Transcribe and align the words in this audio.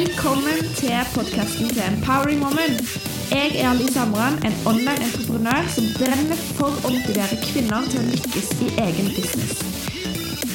Velkommen 0.00 0.60
til 0.80 0.92
podkasten 1.14 1.68
til 1.68 1.82
Empowering 1.92 2.40
Woman. 2.44 2.74
Jeg 3.30 3.50
er 3.60 3.70
Alice 3.70 4.00
Amran, 4.00 4.38
en 4.48 4.56
online 4.70 5.02
entreprenør 5.08 5.66
som 5.74 5.84
brenner 5.98 6.40
for 6.58 6.72
å 6.86 6.92
motivere 6.94 7.36
kvinner 7.42 7.84
til 7.90 8.00
å 8.00 8.06
lykkes 8.06 8.48
i 8.64 8.70
egen 8.86 9.10
business. 9.16 9.60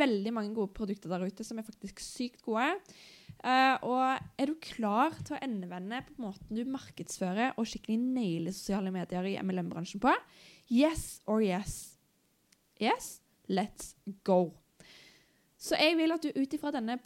Veldig 0.00 0.32
mange 0.34 0.54
gode 0.56 0.74
produkter 0.74 1.12
der 1.12 1.22
ute 1.22 1.46
som 1.46 1.60
er 1.60 1.66
faktisk 1.66 2.02
sykt 2.02 2.42
gode. 2.46 2.66
Uh, 3.40 3.76
og 3.86 4.02
er 4.36 4.50
du 4.50 4.58
klar 4.60 5.14
til 5.22 5.36
å 5.36 5.42
endevende 5.46 6.02
på 6.08 6.26
måten 6.26 6.58
du 6.58 6.64
markedsfører 6.68 7.54
og 7.54 7.68
skikkelig 7.70 7.96
nailer 8.02 8.52
sosiale 8.52 8.90
medier 8.92 9.30
i 9.30 9.38
MLM-bransjen 9.40 10.02
på? 10.02 10.12
Yes 10.68 11.22
or 11.30 11.40
yes? 11.46 11.94
Yes, 12.82 13.20
let's 13.48 13.94
go. 14.26 14.50
Så 15.60 15.78
jeg 15.78 15.96
vil 15.98 16.12
at 16.12 16.24
du 16.24 16.34
ut 16.34 16.54
ifra 16.56 16.72
denne 16.74 16.98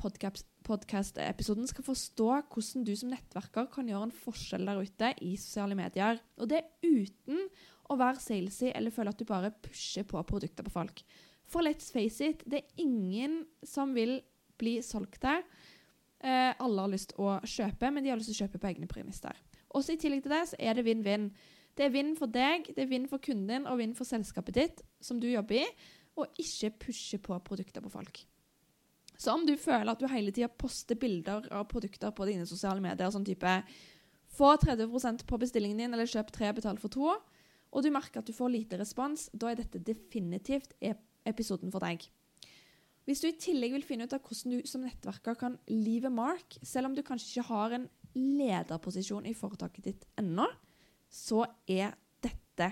podkast-episoden 0.65 1.69
skal 1.69 1.87
forstå 1.87 2.29
hvordan 2.53 2.87
du 2.87 2.93
som 2.97 3.13
nettverker 3.13 3.69
kan 3.73 3.89
gjøre 3.91 4.09
en 4.09 4.17
forskjell 4.25 4.67
der 4.69 4.81
ute 4.81 5.13
i 5.25 5.35
sosiale 5.41 5.77
medier. 5.79 6.21
Og 6.41 6.51
det 6.51 6.65
uten 6.85 7.47
å 7.93 7.99
være 8.01 8.23
salesy 8.23 8.71
eller 8.73 8.95
føle 8.95 9.13
at 9.13 9.21
du 9.21 9.29
bare 9.29 9.53
pusher 9.65 10.07
på 10.09 10.23
produkter 10.29 10.67
på 10.67 10.73
folk. 10.75 11.05
For 11.45 11.65
let's 11.65 11.93
face 11.93 12.25
it, 12.25 12.45
det 12.49 12.63
er 12.63 12.85
ingen 12.85 13.43
som 13.67 13.93
vil 13.97 14.19
bli 14.61 14.79
solgt 14.85 15.21
til. 15.25 15.43
Eh, 16.25 16.53
alle 16.57 16.87
har 16.87 16.93
lyst 16.93 17.13
til 17.13 17.27
å 17.27 17.37
kjøpe, 17.45 17.91
men 17.93 18.05
de 18.05 18.13
har 18.13 18.21
lyst 18.21 18.33
til 18.33 18.39
å 18.39 18.45
kjøpe 18.47 18.63
på 18.63 18.71
egne 18.71 18.89
premisser. 18.89 19.37
Også 19.75 19.93
I 19.93 20.01
tillegg 20.01 20.25
til 20.25 20.33
det 20.33 20.45
så 20.53 20.61
er 20.63 20.79
det 20.79 20.87
vinn-vinn. 20.87 21.29
Det 21.75 21.89
er 21.89 21.93
vinn 21.93 22.15
for 22.17 22.31
deg, 22.31 22.71
det 22.73 22.87
er 22.87 22.91
vinn 22.91 23.09
for 23.11 23.21
kunden 23.21 23.51
din 23.51 23.67
og 23.69 23.81
vinn 23.83 23.97
for 23.99 24.09
selskapet 24.09 24.57
ditt 24.57 24.85
som 25.03 25.19
du 25.21 25.27
jobber 25.29 25.65
i, 25.65 25.67
og 26.15 26.39
ikke 26.39 26.71
pushe 26.87 27.19
på 27.19 27.37
produkter 27.45 27.83
på 27.83 27.91
folk. 27.91 28.23
Så 29.17 29.35
om 29.35 29.45
du 29.47 29.55
føler 29.61 29.93
at 29.93 30.01
du 30.01 30.09
hele 30.11 30.33
tida 30.35 30.49
poster 30.51 30.99
bilder 30.99 31.47
av 31.55 31.69
produkter 31.71 32.15
på 32.15 32.27
dine 32.29 32.47
sosiale 32.51 32.83
medier, 32.83 33.13
sånn 33.15 33.27
type 33.27 33.53
få 34.35 34.51
30% 34.59 35.23
på 35.29 35.39
bestillingen 35.39 35.85
din, 35.85 35.95
eller 35.95 36.11
kjøp 36.11 36.33
tre, 36.35 36.51
betal 36.57 36.81
for 36.83 36.93
to, 36.93 37.13
og 37.75 37.83
du 37.83 37.91
merker 37.95 38.23
at 38.23 38.29
du 38.29 38.35
får 38.35 38.53
lite 38.53 38.79
respons, 38.81 39.29
da 39.33 39.51
er 39.51 39.59
dette 39.59 39.83
definitivt 39.83 40.75
episoden 41.27 41.73
for 41.75 41.83
deg. 41.83 42.03
Hvis 43.05 43.21
du 43.21 43.29
i 43.29 43.37
tillegg 43.37 43.75
vil 43.75 43.85
finne 43.85 44.07
ut 44.09 44.15
av 44.17 44.23
hvordan 44.25 44.55
du 44.55 44.69
som 44.69 44.85
nettverker 44.87 45.37
kan 45.39 45.59
leave 45.69 46.11
mark, 46.13 46.57
selv 46.65 46.89
om 46.89 46.95
du 46.97 47.03
kanskje 47.05 47.35
ikke 47.35 47.51
har 47.51 47.75
en 47.77 47.89
lederposisjon 48.15 49.27
i 49.29 49.35
foretaket 49.37 49.91
ditt 49.91 50.07
ennå, 50.21 50.47
så 51.11 51.45
er 51.71 51.93
dette 52.25 52.71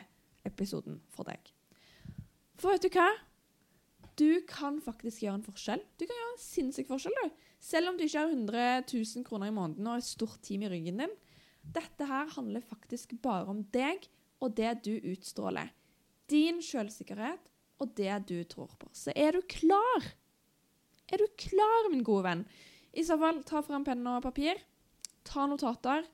episoden 0.48 1.03
for 1.12 1.28
deg. 1.28 1.53
For 2.59 2.72
vet 2.72 2.86
du 2.86 2.94
hva? 2.94 3.10
Du 4.22 4.43
kan 4.47 4.78
faktisk 4.83 5.25
gjøre 5.25 5.41
en 5.41 5.47
forskjell. 5.47 5.83
Du 5.99 6.05
kan 6.06 6.15
gjøre 6.15 6.33
en 6.34 6.43
sinnssyk 6.43 6.88
forskjell, 6.91 7.16
du. 7.19 7.47
Selv 7.62 7.91
om 7.91 7.99
du 7.99 8.05
ikke 8.05 8.22
har 8.22 8.31
100 8.31 8.84
000 8.93 9.27
kroner 9.27 9.50
i 9.50 9.55
måneden 9.55 9.88
og 9.91 9.99
et 9.99 10.06
stort 10.06 10.43
team 10.47 10.65
i 10.66 10.71
ryggen 10.71 11.03
din. 11.03 11.15
Dette 11.62 12.06
her 12.06 12.31
handler 12.37 12.65
faktisk 12.66 13.15
bare 13.22 13.50
om 13.50 13.62
deg 13.75 14.06
og 14.43 14.55
det 14.59 14.75
du 14.87 14.94
utstråler. 15.12 15.71
Din 16.31 16.60
selvsikkerhet 16.62 17.50
og 17.83 17.94
det 17.99 18.15
du 18.31 18.37
tror 18.50 18.71
på. 18.78 18.91
Så 18.94 19.15
er 19.15 19.34
du 19.34 19.43
klar? 19.50 20.10
Er 21.10 21.22
du 21.22 21.27
klar, 21.39 21.91
min 21.91 22.06
gode 22.06 22.27
venn? 22.28 22.44
I 22.93 23.04
så 23.06 23.19
fall, 23.19 23.43
ta 23.47 23.62
fram 23.65 23.87
penn 23.87 24.06
og 24.10 24.22
papir. 24.27 24.60
Ta 25.27 25.47
notater 25.50 26.06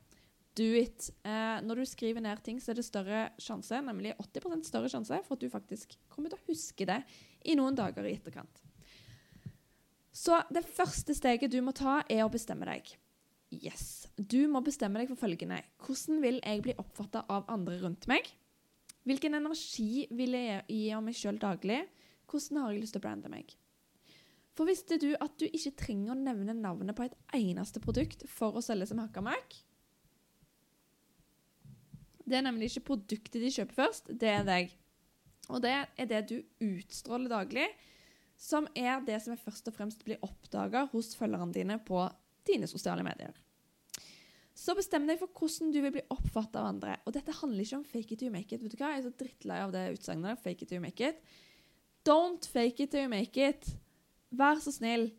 do 0.58 0.68
it. 0.74 1.10
Eh, 1.22 1.58
når 1.64 1.80
du 1.80 1.88
skriver 1.88 2.24
ned 2.24 2.42
ting, 2.44 2.60
så 2.60 2.72
er 2.72 2.80
det 2.80 2.86
større 2.86 3.22
sjanse, 3.42 3.78
nemlig 3.84 4.14
80 4.18 4.66
større 4.66 4.90
sjanse 4.92 5.20
for 5.26 5.36
at 5.36 5.44
du 5.44 5.50
faktisk 5.52 5.94
kommer 6.10 6.32
til 6.32 6.40
å 6.40 6.48
huske 6.50 6.88
det 6.88 7.02
i 7.44 7.56
noen 7.58 7.76
dager 7.78 8.06
i 8.06 8.16
etterkant. 8.16 8.62
Så 10.12 10.40
det 10.50 10.64
første 10.66 11.14
steget 11.14 11.52
du 11.52 11.60
må 11.62 11.74
ta, 11.76 12.00
er 12.10 12.24
å 12.24 12.32
bestemme 12.32 12.66
deg. 12.66 12.90
Yes. 13.54 14.08
Du 14.16 14.40
må 14.50 14.60
bestemme 14.64 15.00
deg 15.00 15.08
for 15.12 15.20
følgende. 15.20 15.60
Hvordan 15.84 16.18
vil 16.24 16.40
jeg 16.42 16.64
bli 16.64 16.74
oppfatta 16.80 17.24
av 17.32 17.46
andre 17.52 17.78
rundt 17.84 18.08
meg? 18.10 18.26
Hvilken 19.08 19.38
energi 19.38 20.04
vil 20.12 20.36
jeg 20.36 20.64
gi 20.68 20.82
av 20.92 21.04
meg 21.06 21.16
sjøl 21.16 21.38
daglig? 21.40 21.80
Hvordan 22.28 22.60
har 22.60 22.74
jeg 22.74 22.82
lyst 22.82 22.96
til 22.96 23.00
å 23.00 23.06
brande 23.06 23.30
meg? 23.32 23.54
For 24.58 24.68
visste 24.68 24.98
du 24.98 25.12
at 25.14 25.38
du 25.38 25.46
ikke 25.46 25.76
trenger 25.78 26.12
å 26.12 26.18
nevne 26.18 26.56
navnet 26.58 26.96
på 26.98 27.06
et 27.06 27.14
eneste 27.38 27.80
produkt 27.80 28.26
for 28.28 28.58
å 28.58 28.64
selge 28.64 28.90
som 28.90 29.00
hakka 29.00 29.22
møkk? 29.24 29.54
Det 32.28 32.36
er 32.36 32.44
nemlig 32.44 32.72
ikke 32.72 32.88
produktet 32.90 33.38
de 33.40 33.52
kjøper 33.54 33.78
først, 33.78 34.10
det 34.20 34.28
er 34.34 34.44
deg. 34.44 34.74
Og 35.48 35.62
det 35.64 35.74
er 35.74 36.08
det 36.10 36.22
du 36.28 36.38
utstråler 36.64 37.30
daglig, 37.32 37.66
som 38.38 38.68
er 38.76 39.00
det 39.06 39.18
som 39.24 39.34
er 39.34 39.42
først 39.42 39.70
og 39.70 39.74
fremst 39.74 40.04
blir 40.06 40.20
oppdaga 40.22 40.86
hos 40.92 41.14
følgerne 41.18 41.54
dine 41.54 41.78
på 41.82 42.04
dine 42.48 42.68
sosiale 42.70 43.02
medier. 43.06 43.34
Så 44.58 44.74
bestem 44.74 45.06
deg 45.06 45.20
for 45.20 45.30
hvordan 45.38 45.70
du 45.74 45.78
vil 45.84 45.94
bli 45.94 46.04
oppfatta 46.10 46.62
av 46.62 46.72
andre. 46.72 46.96
Og 47.06 47.14
dette 47.14 47.34
handler 47.40 47.62
ikke 47.62 47.78
om 47.78 47.86
fake 47.86 48.14
it 48.14 48.22
to 48.24 48.30
make 48.34 48.54
it. 48.54 48.62
Vet 48.64 48.74
du 48.74 48.80
hva? 48.80 48.90
Jeg 48.90 49.04
er 49.04 49.06
så 49.06 49.18
drittlei 49.20 49.58
av 49.62 49.74
det 49.74 49.84
utsagnet. 49.94 50.40
Fake 50.42 50.66
it 50.66 50.72
to 50.72 50.80
make 50.82 51.10
it. 51.12 51.20
Don't 52.06 52.46
fake 52.50 52.82
it 52.82 52.90
to 52.94 53.04
make 53.10 53.38
it. 53.38 53.68
Vær 54.34 54.58
så 54.62 54.74
snill. 54.74 55.12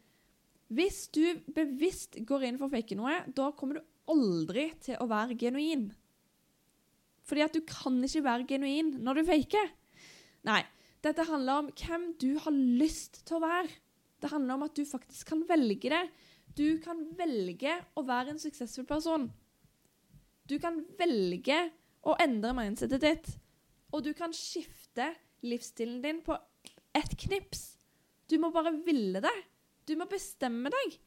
Hvis 0.69 1.07
du 1.15 1.23
bevisst 1.55 2.19
går 2.27 2.49
inn 2.49 2.59
for 2.59 2.67
å 2.67 2.73
fake 2.73 2.97
noe, 2.99 3.15
da 3.35 3.47
kommer 3.57 3.79
du 3.79 3.87
aldri 4.11 4.67
til 4.83 4.99
å 4.99 5.07
være 5.09 5.37
genuin. 5.39 5.87
Fordi 7.29 7.45
at 7.45 7.55
du 7.55 7.63
kan 7.65 7.95
ikke 8.05 8.25
være 8.25 8.47
genuin 8.49 8.91
når 9.05 9.21
du 9.21 9.29
faker. 9.31 9.71
Nei. 10.47 10.61
Dette 10.99 11.23
handler 11.29 11.61
om 11.61 11.69
hvem 11.79 12.09
du 12.19 12.33
har 12.43 12.51
lyst 12.51 13.21
til 13.27 13.37
å 13.37 13.43
være. 13.45 13.71
Det 14.19 14.31
handler 14.33 14.57
om 14.57 14.65
at 14.67 14.75
du 14.75 14.83
faktisk 14.87 15.31
kan 15.31 15.45
velge 15.47 15.91
det. 15.93 16.01
Du 16.57 16.79
kan 16.83 17.05
velge 17.15 17.77
å 17.95 18.03
være 18.03 18.33
en 18.33 18.41
suksessfull 18.41 18.87
person. 18.89 19.29
Du 20.49 20.57
kan 20.59 20.81
velge 20.99 21.59
å 22.03 22.17
endre 22.19 22.51
mindsetet 22.57 23.05
ditt. 23.05 23.29
Og 23.95 24.03
du 24.05 24.11
kan 24.17 24.33
skifte 24.35 25.13
livsstilen 25.45 26.01
din 26.03 26.19
på 26.25 26.35
ett 26.97 27.15
knips. 27.23 27.77
Du 28.29 28.37
må 28.41 28.51
bare 28.53 28.75
ville 28.85 29.21
det. 29.23 29.37
Du 29.87 29.95
må 29.97 30.05
bestemme 30.09 30.71
deg. 30.73 30.99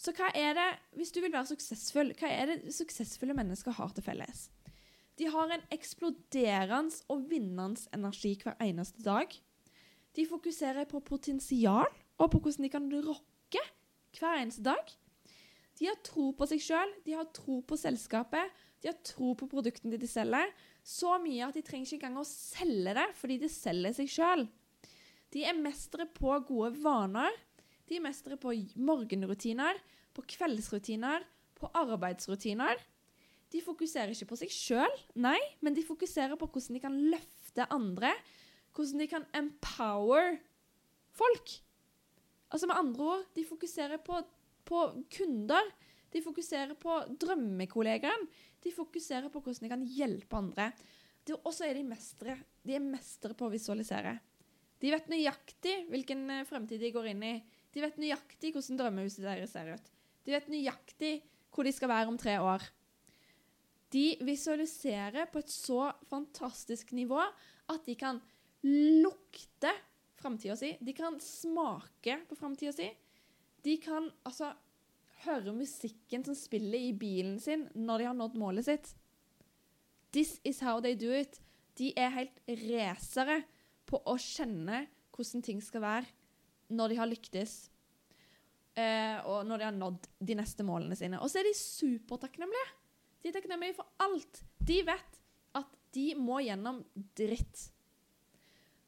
Så 0.00 0.14
hva 0.16 0.30
er 0.36 0.54
det, 0.56 0.70
hvis 0.98 1.12
du 1.14 1.20
vil 1.22 1.32
være 1.32 1.52
suksessfull, 1.52 2.12
hva 2.18 2.30
er 2.30 2.50
det 2.50 2.74
suksessfulle 2.74 3.36
mennesker 3.36 3.76
har 3.76 3.92
til 3.94 4.04
felles? 4.04 4.48
De 5.18 5.28
har 5.30 5.52
en 5.54 5.62
eksploderende 5.74 7.04
og 7.12 7.28
vinnende 7.30 7.86
energi 7.94 8.34
hver 8.42 8.58
eneste 8.64 9.02
dag. 9.04 9.30
De 10.14 10.26
fokuserer 10.26 10.86
på 10.90 11.02
potensial 11.06 11.86
og 12.18 12.30
på 12.30 12.40
hvordan 12.40 12.66
de 12.66 12.70
kan 12.72 12.90
rocke 13.06 13.62
hver 14.18 14.40
eneste 14.40 14.62
dag. 14.66 14.82
De 15.78 15.88
har 15.90 15.98
tro 16.06 16.30
på 16.38 16.46
seg 16.46 16.62
sjøl, 16.62 16.92
de 17.06 17.16
har 17.18 17.30
tro 17.34 17.60
på 17.66 17.78
selskapet, 17.78 18.50
de 18.82 18.90
har 18.90 18.98
tro 19.06 19.32
på 19.38 19.48
produktene 19.50 19.98
de 19.98 20.10
selger. 20.10 20.50
Så 20.84 21.16
mye 21.22 21.46
at 21.46 21.56
de 21.56 21.64
trenger 21.64 21.88
ikke 21.88 22.06
engang 22.10 22.20
å 22.22 22.28
selge 22.28 22.94
det, 22.98 23.08
fordi 23.18 23.38
de 23.42 23.50
selger 23.50 23.96
seg 23.96 24.10
sjøl. 24.12 24.44
De 25.34 25.42
er 25.48 25.58
mestere 25.58 26.06
på 26.06 26.34
gode 26.46 26.74
vaner. 26.84 27.32
De 27.88 27.98
er 27.98 28.04
mestere 28.04 28.38
på 28.40 28.52
morgenrutiner, 28.76 29.80
på 30.14 30.22
kveldsrutiner, 30.36 31.24
på 31.58 31.70
arbeidsrutiner. 31.74 32.78
De 33.54 33.62
fokuserer 33.62 34.10
ikke 34.10 34.32
på 34.32 34.38
seg 34.40 34.50
sjøl, 34.50 34.96
nei, 35.22 35.38
men 35.62 35.76
de 35.76 35.84
fokuserer 35.86 36.34
på 36.38 36.48
hvordan 36.50 36.74
de 36.74 36.82
kan 36.82 36.96
løfte 37.12 37.68
andre. 37.70 38.10
Hvordan 38.74 39.04
de 39.04 39.06
kan 39.12 39.26
empower 39.38 40.40
folk. 41.14 41.52
Altså 42.50 42.66
Med 42.66 42.80
andre 42.80 43.06
ord, 43.12 43.24
de 43.36 43.46
fokuserer 43.46 44.02
på, 44.02 44.18
på 44.66 44.80
kunder. 45.14 45.70
De 46.10 46.22
fokuserer 46.22 46.74
på 46.78 46.98
drømmekollegaen. 47.22 48.26
De 48.62 48.74
fokuserer 48.74 49.30
på 49.30 49.42
hvordan 49.42 49.66
de 49.66 49.72
kan 49.72 49.86
hjelpe 49.86 50.38
andre. 50.38 50.68
Og 51.40 51.52
så 51.54 51.68
er 51.68 51.78
de 51.78 51.86
mestere. 51.86 52.36
De 52.66 52.74
er 52.74 52.82
mestere 52.82 53.38
på 53.38 53.46
å 53.46 53.54
visualisere. 53.54 54.18
De 54.82 54.90
vet 54.92 55.06
nøyaktig 55.08 55.76
hvilken 55.88 56.26
eh, 56.30 56.46
fremtid 56.48 56.82
de 56.82 56.90
går 56.92 57.12
inn 57.14 57.22
i. 57.24 57.34
De 57.72 57.82
vet 57.82 57.96
nøyaktig 57.98 58.50
hvordan 58.52 58.80
drømmehuset 58.80 59.24
deres 59.24 59.54
ser 59.54 59.70
ut. 59.78 59.86
De 60.26 60.34
vet 60.34 60.50
nøyaktig 60.52 61.14
hvor 61.54 61.64
de 61.64 61.72
skal 61.72 61.90
være 61.90 62.10
om 62.10 62.18
tre 62.20 62.34
år. 62.42 62.66
De 63.94 64.06
visualiserer 64.26 65.28
på 65.30 65.42
et 65.44 65.52
så 65.52 65.86
fantastisk 66.10 66.90
nivå 66.96 67.20
at 67.22 67.84
de 67.86 67.94
kan 67.98 68.18
lukte 68.64 69.70
framtida 70.18 70.56
si. 70.58 70.72
De 70.80 70.94
kan 70.96 71.20
smake 71.22 72.18
på 72.28 72.38
framtida 72.38 72.72
si. 72.74 72.88
De 73.64 73.76
kan 73.80 74.10
altså 74.26 74.50
høre 75.24 75.54
musikken 75.56 76.24
som 76.26 76.36
spiller 76.36 76.90
i 76.90 76.92
bilen 76.96 77.38
sin 77.40 77.68
når 77.74 78.02
de 78.02 78.08
har 78.10 78.18
nådd 78.18 78.38
målet 78.40 78.68
sitt. 78.68 78.90
This 80.14 80.38
is 80.44 80.60
how 80.64 80.80
they 80.82 80.98
do 80.98 81.12
it. 81.14 81.40
De 81.78 81.92
er 81.98 82.12
helt 82.14 82.42
racere 82.48 83.42
på 83.88 84.00
å 84.06 84.16
kjenne 84.20 84.84
hvordan 85.14 85.44
ting 85.46 85.62
skal 85.62 85.84
være 85.84 86.74
når 86.74 86.90
de 86.90 86.98
har 86.98 87.10
lyktes. 87.10 87.56
Eh, 88.74 89.18
og 89.30 89.44
når 89.46 89.60
de 89.60 89.66
har 89.68 89.76
nådd 89.76 90.08
de 90.18 90.36
neste 90.38 90.66
målene 90.66 90.96
sine. 90.98 91.20
Og 91.22 91.30
så 91.30 91.40
er 91.40 91.48
de 91.48 91.54
supertakknemlige. 91.58 92.72
De 93.24 93.30
er 93.30 93.38
takknemlige 93.38 93.78
for 93.78 93.88
alt. 94.04 94.42
De 94.60 94.82
vet 94.84 95.20
at 95.56 95.76
de 95.96 96.10
må 96.20 96.42
gjennom 96.44 96.82
dritt. 97.16 97.70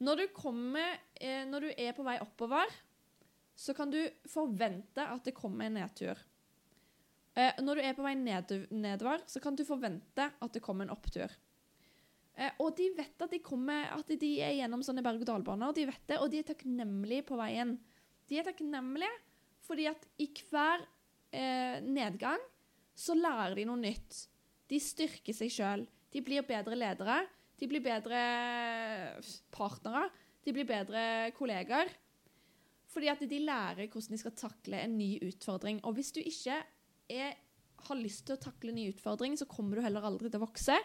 Når 0.05 0.21
du, 0.21 0.25
kommer, 0.37 0.99
eh, 1.17 1.47
når 1.49 1.65
du 1.65 1.71
er 1.73 1.95
på 1.97 2.05
vei 2.05 2.19
oppover, 2.21 2.69
så 3.57 3.73
kan 3.73 3.89
du 3.89 4.03
forvente 4.29 5.01
at 5.01 5.25
det 5.25 5.33
kommer 5.39 5.65
en 5.65 5.79
nedtur. 5.81 6.21
Eh, 7.33 7.57
når 7.65 7.81
du 7.81 7.87
er 7.87 7.97
på 7.97 8.05
vei 8.05 8.13
ned, 8.21 8.53
nedover, 8.77 9.25
så 9.25 9.41
kan 9.41 9.57
du 9.57 9.65
forvente 9.65 10.29
at 10.29 10.53
det 10.53 10.61
kommer 10.65 10.85
en 10.85 10.93
opptur. 10.93 11.33
Eh, 12.37 12.53
og 12.61 12.75
de 12.77 12.91
vet 12.99 13.25
at 13.25 13.33
de, 13.33 13.41
kommer, 13.41 13.89
at 13.97 14.13
de 14.21 14.31
er 14.45 14.59
gjennom 14.59 14.85
sånne 14.85 15.05
berg-og-dal-baner, 15.05 15.73
og 15.73 15.79
de 15.81 15.87
vet 15.89 16.05
det, 16.13 16.21
og 16.21 16.29
de 16.29 16.43
er 16.43 16.51
takknemlige 16.51 17.25
på 17.33 17.41
veien. 17.41 17.79
De 18.29 18.37
er 18.37 18.45
takknemlige 18.45 19.15
fordi 19.67 19.89
at 19.91 20.05
i 20.23 20.29
hver 20.47 20.85
eh, 21.35 21.81
nedgang 21.83 22.45
så 22.97 23.17
lærer 23.17 23.59
de 23.59 23.67
noe 23.69 23.81
nytt. 23.81 24.23
De 24.71 24.81
styrker 24.83 25.37
seg 25.37 25.53
sjøl. 25.53 25.85
De 26.13 26.23
blir 26.25 26.47
bedre 26.49 26.79
ledere. 26.79 27.21
De 27.57 27.69
blir 27.69 27.85
bedre 27.85 28.21
partnere. 29.55 30.07
De 30.45 30.55
blir 30.55 30.69
bedre 30.69 31.33
kollegaer. 31.37 31.93
Fordi 32.93 33.11
at 33.13 33.25
de 33.29 33.43
lærer 33.45 33.91
hvordan 33.91 34.15
de 34.15 34.21
skal 34.23 34.37
takle 34.39 34.81
en 34.81 34.97
ny 34.97 35.11
utfordring. 35.27 35.83
Og 35.85 35.99
hvis 35.99 36.15
du 36.17 36.23
ikke 36.23 36.57
er, 37.13 37.37
har 37.87 38.01
lyst 38.01 38.25
til 38.27 38.37
å 38.37 38.43
takle 38.43 38.73
en 38.73 38.81
ny 38.81 38.89
utfordring, 38.95 39.37
så 39.37 39.49
kommer 39.51 39.77
du 39.77 39.85
heller 39.85 40.07
aldri 40.09 40.31
til 40.31 40.41
å 40.41 40.47
vokse. 40.47 40.79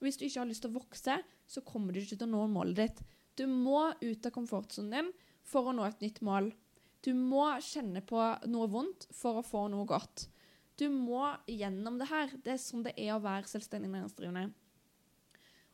Og 0.00 0.06
hvis 0.06 0.16
du 0.16 0.24
ikke 0.24 0.40
har 0.40 0.48
lyst 0.48 0.64
til 0.64 0.72
å 0.72 0.78
vokse, 0.78 1.18
så 1.44 1.64
kommer 1.66 1.92
du 1.92 2.00
ikke 2.00 2.16
til 2.16 2.30
å 2.30 2.32
nå 2.32 2.46
målet 2.54 2.80
ditt. 2.80 3.04
Du 3.36 3.44
må 3.50 3.90
ut 4.00 4.26
av 4.26 4.32
komfortsonen 4.32 4.96
din 4.96 5.12
for 5.46 5.68
å 5.68 5.76
nå 5.76 5.84
et 5.84 6.00
nytt 6.00 6.22
mål. 6.24 6.50
Du 7.04 7.12
må 7.16 7.44
kjenne 7.64 8.02
på 8.04 8.20
noe 8.48 8.68
vondt 8.72 9.08
for 9.16 9.40
å 9.40 9.44
få 9.44 9.66
noe 9.72 9.88
godt. 9.88 10.28
Du 10.80 10.86
må 10.88 11.26
gjennom 11.50 11.98
det 12.00 12.08
her. 12.08 12.32
Det 12.40 12.54
er 12.54 12.60
sånn 12.62 12.84
det 12.86 12.94
er 12.96 13.12
å 13.12 13.22
være 13.22 13.50
selvstendig 13.50 13.90
næringsdrivende. 13.92 14.48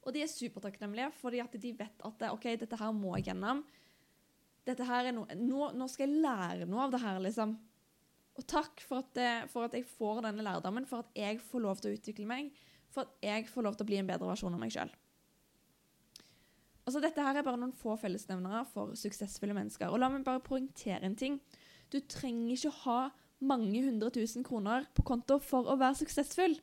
Og 0.07 0.15
de 0.15 0.23
er 0.23 0.31
supertakknemlige 0.31 1.13
fordi 1.21 1.43
at 1.43 1.55
de 1.63 1.73
vet 1.79 2.05
at 2.07 2.27
OK, 2.33 2.49
dette 2.59 2.79
her 2.81 2.95
må 2.95 3.15
jeg 3.17 3.31
gjennom. 3.31 3.63
Dette 4.67 4.87
her 4.87 5.09
er 5.09 5.15
noe, 5.15 5.39
nå, 5.39 5.71
nå, 5.79 5.87
skal 5.91 6.09
jeg 6.09 6.23
lære 6.25 6.67
noe 6.67 6.87
av 6.87 6.95
det 6.95 7.03
her, 7.03 7.19
liksom. 7.23 7.55
Og 8.37 8.47
takk 8.51 8.83
for 8.83 9.05
at, 9.05 9.11
det, 9.17 9.31
for 9.53 9.67
at, 9.67 9.75
jeg 9.79 9.87
får 9.89 10.25
denne 10.27 10.45
lærdommen, 10.45 10.87
for 10.91 11.07
at 11.07 11.19
jeg 11.19 11.39
får 11.41 11.63
lov 11.63 11.79
til 11.81 11.93
å 11.93 11.99
utvikle 11.99 12.27
meg, 12.29 12.51
for 12.93 13.07
at 13.07 13.27
jeg 13.27 13.47
får 13.51 13.67
lov 13.67 13.77
til 13.77 13.87
å 13.87 13.91
bli 13.91 14.01
en 14.01 14.11
bedre 14.11 14.29
versjon 14.29 14.57
av 14.57 14.63
meg 14.63 14.75
sjøl. 14.75 14.91
Altså, 16.87 17.01
dette 17.03 17.23
her 17.23 17.39
er 17.39 17.47
bare 17.47 17.59
noen 17.59 17.75
få 17.75 17.97
fellesnevnere 17.99 18.65
for 18.71 18.95
suksessfulle 18.99 19.55
mennesker. 19.57 19.91
Og 19.91 20.03
la 20.03 20.11
meg 20.11 20.27
bare 20.27 20.43
poengtere 20.45 21.03
en 21.07 21.17
ting. 21.19 21.41
Du 21.91 21.99
trenger 22.11 22.55
ikke 22.55 22.75
ha 22.85 22.99
mange 23.45 23.83
hundre 23.85 24.11
tusen 24.15 24.45
kroner 24.47 24.87
på 24.97 25.05
konto 25.07 25.39
for 25.43 25.69
å 25.69 25.77
være 25.81 26.01
suksessfull. 26.01 26.57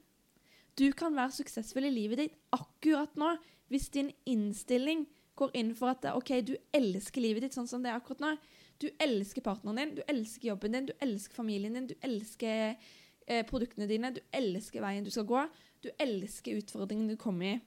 Du 0.80 0.88
kan 0.98 1.14
være 1.16 1.36
suksessfull 1.38 1.86
i 1.86 1.94
livet 1.94 2.22
ditt 2.22 2.38
akkurat 2.56 3.14
nå 3.20 3.36
hvis 3.70 3.92
din 3.94 4.10
innstilling 4.30 5.06
går 5.38 5.54
inn 5.58 5.74
for 5.78 5.94
at 5.94 6.06
OK, 6.14 6.32
du 6.46 6.56
elsker 6.74 7.22
livet 7.24 7.46
ditt 7.46 7.58
sånn 7.58 7.70
som 7.70 7.84
det 7.84 7.92
er 7.92 8.00
akkurat 8.00 8.22
nå. 8.24 8.34
Du 8.82 8.90
elsker 9.02 9.46
partneren 9.46 9.80
din, 9.80 9.94
du 10.00 10.02
elsker 10.10 10.50
jobben 10.50 10.74
din, 10.76 10.88
du 10.90 10.94
elsker 11.02 11.38
familien 11.38 11.78
din, 11.78 11.90
du 11.90 11.96
elsker 12.06 12.74
eh, 12.74 13.44
produktene 13.50 13.88
dine, 13.90 14.12
du 14.14 14.22
elsker 14.34 14.84
veien 14.84 15.06
du 15.06 15.12
skal 15.14 15.28
gå, 15.30 15.46
du 15.86 15.92
elsker 16.02 16.60
utfordringen 16.62 17.10
du 17.14 17.18
kommer 17.22 17.56
i. 17.56 17.60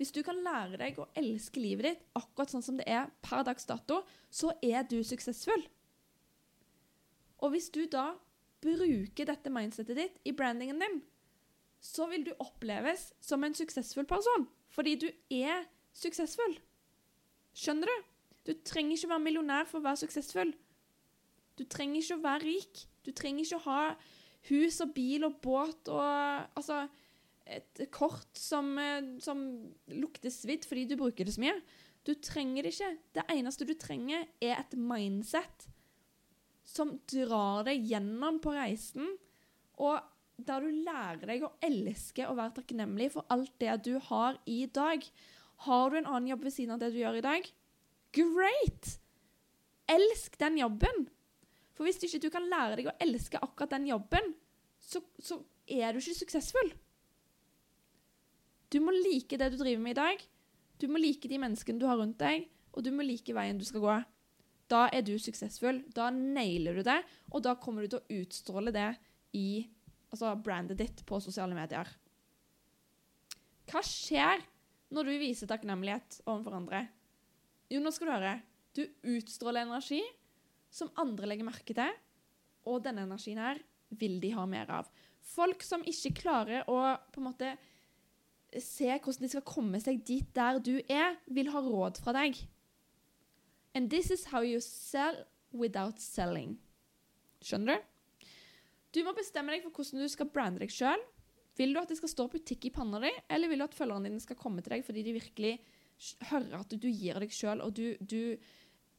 Hvis 0.00 0.14
du 0.16 0.22
kan 0.24 0.38
lære 0.40 0.78
deg 0.80 0.98
å 0.98 1.10
elske 1.18 1.60
livet 1.60 1.86
ditt 1.86 2.04
akkurat 2.16 2.52
sånn 2.52 2.64
som 2.64 2.78
det 2.78 2.86
er 2.88 3.10
per 3.24 3.44
dags 3.46 3.68
dato, 3.68 4.00
så 4.32 4.54
er 4.64 4.86
du 4.88 5.02
suksessfull. 5.04 5.66
Og 7.44 7.54
hvis 7.54 7.68
du 7.74 7.82
da 7.90 8.14
bruker 8.60 9.28
dette 9.28 9.52
mindsetet 9.52 9.98
ditt 9.98 10.18
i 10.28 10.34
brandingen 10.36 10.80
din, 10.82 11.00
så 11.80 12.06
vil 12.10 12.26
du 12.26 12.32
oppleves 12.38 13.10
som 13.24 13.44
en 13.44 13.56
suksessfull 13.56 14.06
person. 14.08 14.48
Fordi 14.70 14.94
du 15.00 15.08
er 15.32 15.64
suksessfull. 15.96 16.58
Skjønner 17.56 17.90
du? 17.90 18.08
Du 18.46 18.52
trenger 18.64 18.96
ikke 18.96 19.08
å 19.08 19.14
være 19.14 19.24
millionær 19.24 19.68
for 19.68 19.80
å 19.80 19.86
være 19.88 20.02
suksessfull. 20.04 20.52
Du 21.58 21.64
trenger 21.68 22.00
ikke 22.00 22.18
å 22.18 22.24
være 22.24 22.44
rik. 22.44 22.82
Du 23.04 23.12
trenger 23.16 23.44
ikke 23.44 23.60
å 23.60 23.66
ha 23.66 23.82
hus 24.48 24.80
og 24.84 24.94
bil 24.96 25.26
og 25.28 25.40
båt 25.44 25.90
og 25.92 26.56
altså 26.56 26.84
et 27.50 27.82
kort 27.92 28.38
som, 28.38 28.78
eh, 28.78 29.16
som 29.20 29.40
lukter 29.90 30.30
svidd 30.30 30.64
fordi 30.68 30.86
du 30.86 30.96
bruker 31.00 31.26
det 31.26 31.34
så 31.34 31.42
mye. 31.42 31.56
Du 32.06 32.14
trenger 32.14 32.62
det 32.64 32.74
ikke. 32.74 32.90
Det 33.16 33.24
eneste 33.34 33.66
du 33.66 33.74
trenger, 33.74 34.28
er 34.40 34.60
et 34.60 34.76
mindset 34.78 35.66
som 36.70 36.94
drar 37.10 37.66
deg 37.66 37.84
gjennom 37.90 38.38
på 38.42 38.54
reisen. 38.54 39.16
Og 39.80 39.98
der 40.40 40.64
du 40.64 40.82
lærer 40.86 41.26
deg 41.28 41.44
å 41.44 41.52
elske 41.64 42.26
og 42.28 42.38
være 42.38 42.56
takknemlig 42.60 43.10
for 43.14 43.28
alt 43.32 43.52
det 43.60 43.76
du 43.86 43.94
har 44.10 44.38
i 44.48 44.64
dag. 44.72 45.04
Har 45.66 45.90
du 45.90 45.98
en 45.98 46.08
annen 46.08 46.30
jobb 46.32 46.46
ved 46.46 46.54
siden 46.54 46.74
av 46.76 46.82
det 46.82 46.92
du 46.94 47.00
gjør 47.02 47.20
i 47.20 47.24
dag? 47.26 47.48
Great! 48.16 48.96
Elsk 49.90 50.38
den 50.40 50.60
jobben. 50.60 51.08
For 51.74 51.86
hvis 51.86 52.00
ikke 52.06 52.22
du 52.22 52.30
kan 52.32 52.48
lære 52.48 52.78
deg 52.78 52.90
å 52.90 52.98
elske 53.02 53.40
akkurat 53.42 53.74
den 53.74 53.88
jobben, 53.90 54.34
så, 54.80 55.02
så 55.20 55.40
er 55.70 55.92
du 55.92 56.00
ikke 56.00 56.18
suksessfull. 56.22 56.72
Du 58.70 58.78
må 58.84 58.94
like 58.94 59.38
det 59.40 59.50
du 59.52 59.58
driver 59.58 59.82
med 59.82 59.96
i 59.96 60.00
dag. 60.00 60.24
Du 60.80 60.86
må 60.88 61.00
like 61.02 61.28
de 61.28 61.40
menneskene 61.40 61.80
du 61.80 61.88
har 61.88 61.98
rundt 62.00 62.20
deg, 62.20 62.46
og 62.72 62.84
du 62.86 62.92
må 62.94 63.04
like 63.04 63.34
veien 63.34 63.58
du 63.58 63.66
skal 63.66 63.84
gå. 63.84 63.96
Da 64.70 64.86
er 64.94 65.02
du 65.06 65.16
suksessfull. 65.18 65.82
Da 65.94 66.10
nailer 66.14 66.78
du 66.78 66.84
det, 66.86 67.00
og 67.34 67.42
da 67.46 67.56
kommer 67.58 67.84
du 67.84 67.94
til 67.94 68.00
å 68.00 68.20
utstråle 68.22 68.72
det 68.74 68.92
i 69.36 69.64
altså 70.10 70.34
brandet 70.42 70.78
ditt 70.80 71.02
på 71.06 71.20
sosiale 71.22 71.56
medier. 71.56 71.90
Hva 73.70 73.82
skjer 73.86 74.42
når 74.90 75.06
du 75.06 75.16
viser 75.22 75.50
takknemlighet 75.50 76.22
overfor 76.24 76.56
andre? 76.58 76.84
Jo, 77.70 77.82
nå 77.82 77.92
skal 77.94 78.08
du 78.08 78.14
høre. 78.16 78.36
Du 78.74 78.82
utstråler 79.12 79.66
energi 79.66 80.00
som 80.74 80.90
andre 80.98 81.28
legger 81.30 81.46
merke 81.46 81.74
til, 81.74 81.92
og 82.66 82.82
denne 82.84 83.06
energien 83.06 83.40
her 83.42 83.60
vil 83.98 84.18
de 84.22 84.32
ha 84.34 84.46
mer 84.46 84.70
av. 84.70 84.90
Folk 85.34 85.62
som 85.66 85.82
ikke 85.86 86.14
klarer 86.22 86.66
å 86.70 86.78
på 87.10 87.22
en 87.22 87.26
måte 87.26 87.54
se 88.58 88.88
hvordan 88.90 89.26
de 89.26 89.30
skal 89.30 89.46
komme 89.46 89.78
seg 89.82 90.02
dit 90.06 90.26
der 90.34 90.58
du 90.62 90.76
er, 90.90 91.18
vil 91.30 91.50
ha 91.54 91.62
råd 91.62 92.00
fra 92.02 92.14
deg. 92.16 92.38
And 93.74 93.90
this 93.90 94.10
is 94.10 94.26
how 94.32 94.42
you 94.42 94.60
sell 94.60 95.24
without 95.52 96.00
selling. 96.02 96.56
Skjønner 97.44 97.78
du? 97.78 97.86
Du 98.90 99.04
må 99.06 99.14
bestemme 99.14 99.54
deg 99.54 99.62
for 99.62 99.74
hvordan 99.76 100.02
du 100.02 100.10
skal 100.10 100.30
brande 100.34 100.62
deg 100.62 100.72
sjøl. 100.74 101.02
Vil 101.58 101.74
du 101.74 101.80
at 101.80 101.90
det 101.90 101.98
skal 102.00 102.10
stå 102.10 102.26
butikk 102.32 102.66
i 102.66 102.72
panna 102.74 102.98
di, 103.02 103.10
eller 103.30 103.50
vil 103.50 103.62
du 103.62 103.66
at 103.66 103.76
følgerne 103.76 104.10
dine 104.10 104.22
skal 104.22 104.38
komme 104.38 104.64
til 104.64 104.74
deg 104.74 104.82
fordi 104.86 105.04
de 105.06 105.14
virkelig 105.14 105.52
hører 106.30 106.56
at 106.62 106.72
du 106.72 106.88
gir 106.88 107.18
deg 107.20 107.34
sjøl, 107.34 107.60
og 107.62 107.74
du, 107.76 107.94
du, 108.00 108.36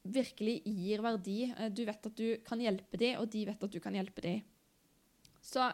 virkelig 0.02 0.62
gir 0.66 1.02
verdi. 1.06 1.38
Eh, 1.52 1.70
du 1.70 1.84
vet 1.86 2.08
at 2.10 2.18
du 2.18 2.28
kan 2.46 2.62
hjelpe 2.62 2.98
dem, 2.98 3.20
og 3.22 3.30
de 3.34 3.44
vet 3.52 3.66
at 3.68 3.74
du 3.74 3.80
kan 3.84 3.94
hjelpe 3.98 4.24
dem. 4.26 4.42
Så 5.42 5.68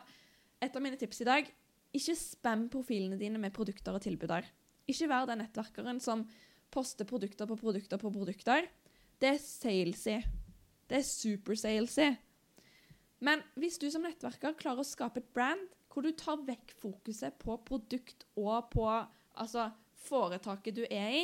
et 0.63 0.75
av 0.75 0.83
mine 0.83 0.99
tips 0.99 1.21
i 1.23 1.27
dag 1.27 1.47
ikke 1.95 2.15
spam 2.19 2.65
profilene 2.71 3.19
dine 3.19 3.39
med 3.39 3.55
produkter 3.55 3.95
og 3.95 4.03
tilbuder. 4.03 4.47
Ikke 4.87 5.07
vær 5.11 5.27
den 5.29 5.41
nettverkeren 5.43 6.01
som 6.03 6.25
poster 6.71 7.07
produkter 7.07 7.47
på 7.47 7.55
produkter 7.59 7.99
på 8.01 8.11
produkter. 8.11 8.67
Det 9.21 9.29
er 9.33 9.41
salesy. 9.41 10.19
Det 10.89 10.99
er 10.99 11.05
supersalesy. 11.05 12.11
Men 13.19 13.41
hvis 13.57 13.79
du 13.81 13.89
som 13.89 14.03
nettverker 14.05 14.53
klarer 14.59 14.83
å 14.83 14.87
skape 14.87 15.23
et 15.23 15.33
brand 15.33 15.63
hvor 15.89 16.05
du 16.05 16.11
tar 16.13 16.43
vekk 16.45 16.75
fokuset 16.77 17.33
på 17.41 17.55
produkt 17.65 18.27
og 18.37 18.67
på 18.69 18.85
altså, 18.85 19.71
foretaket 20.05 20.77
du 20.77 20.83
er 20.85 21.09
i, 21.09 21.23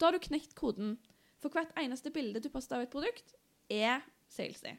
da 0.00 0.08
har 0.08 0.16
du 0.16 0.24
knekt 0.24 0.54
koden. 0.56 0.96
For 1.42 1.52
hvert 1.52 1.74
eneste 1.76 2.10
bilde 2.14 2.40
du 2.40 2.48
poster 2.48 2.78
av 2.78 2.86
et 2.86 2.92
produkt, 2.92 3.34
er 3.68 4.00
salesy. 4.32 4.72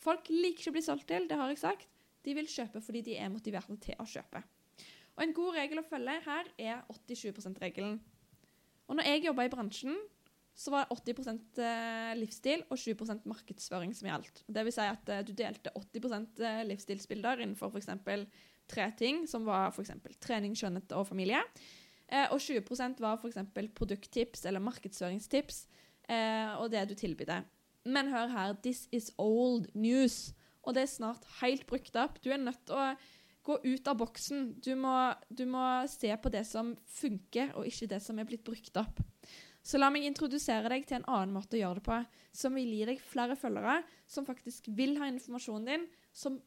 Folk 0.00 0.30
liker 0.32 0.56
ikke 0.56 0.72
å 0.72 0.76
bli 0.78 0.84
solgt 0.86 1.06
til, 1.12 1.28
det 1.28 1.36
har 1.36 1.52
jeg 1.52 1.60
sagt. 1.60 1.90
De 2.24 2.32
vil 2.38 2.48
kjøpe 2.48 2.80
fordi 2.80 3.02
de 3.10 3.18
er 3.20 3.30
motiverte 3.30 3.76
til 3.82 4.00
å 4.00 4.08
kjøpe. 4.08 4.40
Og 5.12 5.22
En 5.26 5.36
god 5.36 5.58
regel 5.58 5.82
å 5.82 5.84
følge 5.86 6.16
her 6.24 6.48
er 6.56 6.80
80-20 6.88 7.44
%-regelen. 7.44 8.00
Og 8.88 8.96
når 8.96 9.10
jeg 9.10 9.24
jobba 9.26 9.44
i 9.44 9.52
bransjen, 9.52 9.98
så 10.54 10.72
var 10.72 10.84
det 10.84 11.14
80 11.14 11.62
eh, 11.64 12.12
livsstil 12.18 12.64
og 12.68 12.76
20% 12.78 13.28
markedsføring 13.28 13.94
som 13.96 14.08
gjaldt. 14.10 14.42
Det 14.46 14.64
vil 14.66 14.74
si 14.74 14.84
at 14.84 15.12
eh, 15.12 15.22
du 15.24 15.32
delte 15.36 15.72
80 15.78 16.42
eh, 16.44 16.64
livsstilsbilder 16.68 17.40
innenfor 17.40 17.72
f.eks. 17.72 17.88
tre 18.68 18.90
ting, 18.98 19.24
som 19.28 19.46
var 19.48 19.72
f.eks. 19.72 19.94
trening, 20.20 20.56
skjønnhet 20.58 20.92
og 20.96 21.08
familie. 21.08 21.40
Og 22.28 22.36
20% 22.44 22.98
var 23.00 23.16
f.eks. 23.16 23.38
produkttips 23.72 24.44
eller 24.44 24.60
markedsføringstips 24.60 25.62
og 26.60 26.66
det 26.68 26.82
du 26.90 26.92
tilbydde. 26.98 27.38
Men 27.88 28.10
hør 28.12 28.28
her, 28.28 28.52
this 28.60 28.84
is 28.92 29.08
old 29.16 29.70
news. 29.72 30.34
Og 30.62 30.76
det 30.76 30.84
er 30.84 30.90
snart 30.92 31.24
helt 31.40 31.64
brukt 31.66 31.96
opp. 31.96 32.20
Du 32.20 32.28
er 32.28 32.42
nødt 32.42 32.60
til 32.68 32.76
å 32.76 32.90
gå 33.48 33.56
ut 33.64 33.88
av 33.88 33.96
boksen. 34.02 34.44
Du 34.60 34.74
må, 34.76 34.92
du 35.32 35.46
må 35.48 35.64
se 35.88 36.12
på 36.20 36.30
det 36.34 36.44
som 36.46 36.74
funker, 37.00 37.54
og 37.56 37.66
ikke 37.70 37.88
det 37.94 38.02
som 38.04 38.20
er 38.20 38.28
blitt 38.28 38.44
brukt 38.44 38.76
opp. 38.76 39.00
Så 39.62 39.78
la 39.78 39.92
meg 39.94 40.06
introdusere 40.06 40.70
deg 40.72 40.86
til 40.88 40.98
en 40.98 41.08
annen 41.10 41.34
måte 41.36 41.56
å 41.56 41.60
gjøre 41.60 41.78
det 41.78 41.86
på, 41.86 41.98
som 42.34 42.56
vil 42.58 42.72
gi 42.74 42.86
deg 42.88 43.02
flere 43.02 43.36
følgere, 43.38 43.82
som 44.10 44.26
faktisk 44.26 44.66
vil 44.74 44.96
ha 44.98 45.06
informasjonen 45.10 45.68
din, 45.70 45.84
som 46.12 46.40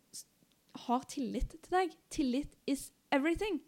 har 0.86 1.06
tillit 1.08 1.56
til 1.56 1.72
deg. 1.72 1.96
Tillit 2.12 2.58
is 2.68 2.90
everything. 3.16 3.62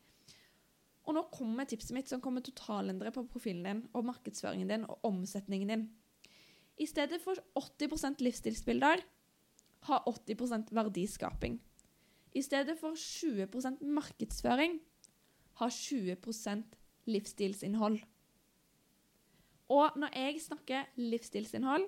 Og 1.08 1.16
nå 1.16 1.24
kommer 1.32 1.68
tipset 1.70 1.96
mitt 1.96 2.12
som 2.12 2.20
kommer 2.24 2.44
totalendre 2.44 3.14
på 3.16 3.24
profilen 3.32 3.64
din 3.64 3.86
og 3.96 4.10
markedsføringen 4.10 4.74
din 4.74 4.84
og 4.92 5.06
omsetningen 5.08 5.72
din. 5.72 5.86
I 6.78 6.86
stedet 6.86 7.22
for 7.24 7.40
80% 7.58 8.20
livsstilsbilder, 8.22 9.02
ha 9.88 10.02
80 10.06 10.68
verdiskaping. 10.76 11.56
I 12.36 12.44
stedet 12.44 12.76
for 12.78 12.94
20% 13.00 13.80
markedsføring, 13.82 14.78
ha 15.58 15.70
20% 15.72 16.76
livsstilsinnhold. 17.08 18.04
Og 19.74 19.98
når 20.00 20.14
jeg 20.16 20.42
snakker 20.46 20.92
livsstilsinnhold, 21.02 21.88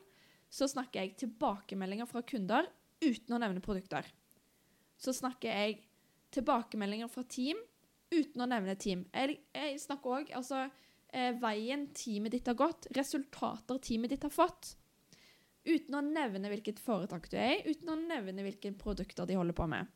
så 0.49 0.67
snakker 0.67 1.03
jeg 1.03 1.17
tilbakemeldinger 1.21 2.09
fra 2.09 2.23
kunder 2.25 2.67
uten 3.03 3.35
å 3.35 3.39
nevne 3.41 3.63
produkter. 3.63 4.07
Så 4.99 5.13
snakker 5.15 5.53
jeg 5.53 5.77
tilbakemeldinger 6.35 7.09
fra 7.11 7.23
team 7.23 7.59
uten 8.11 8.43
å 8.43 8.49
nevne 8.49 8.75
team. 8.79 9.05
Jeg, 9.13 9.37
jeg 9.55 9.79
snakker 9.83 10.17
òg 10.17 10.33
altså, 10.35 10.65
eh, 11.13 11.31
veien 11.39 11.87
teamet 11.95 12.35
ditt 12.35 12.49
har 12.49 12.57
gått, 12.59 12.89
resultater 12.97 13.79
teamet 13.85 14.15
ditt 14.15 14.25
har 14.25 14.33
fått. 14.33 14.73
Uten 15.69 15.99
å 15.99 16.03
nevne 16.03 16.49
hvilket 16.49 16.81
foretak 16.81 17.29
du 17.29 17.37
er 17.37 17.59
i, 17.59 17.63
uten 17.69 17.93
å 17.93 17.99
nevne 17.99 18.43
hvilke 18.45 18.73
produkter 18.79 19.29
de 19.29 19.37
holder 19.37 19.55
på 19.55 19.69
med. 19.69 19.87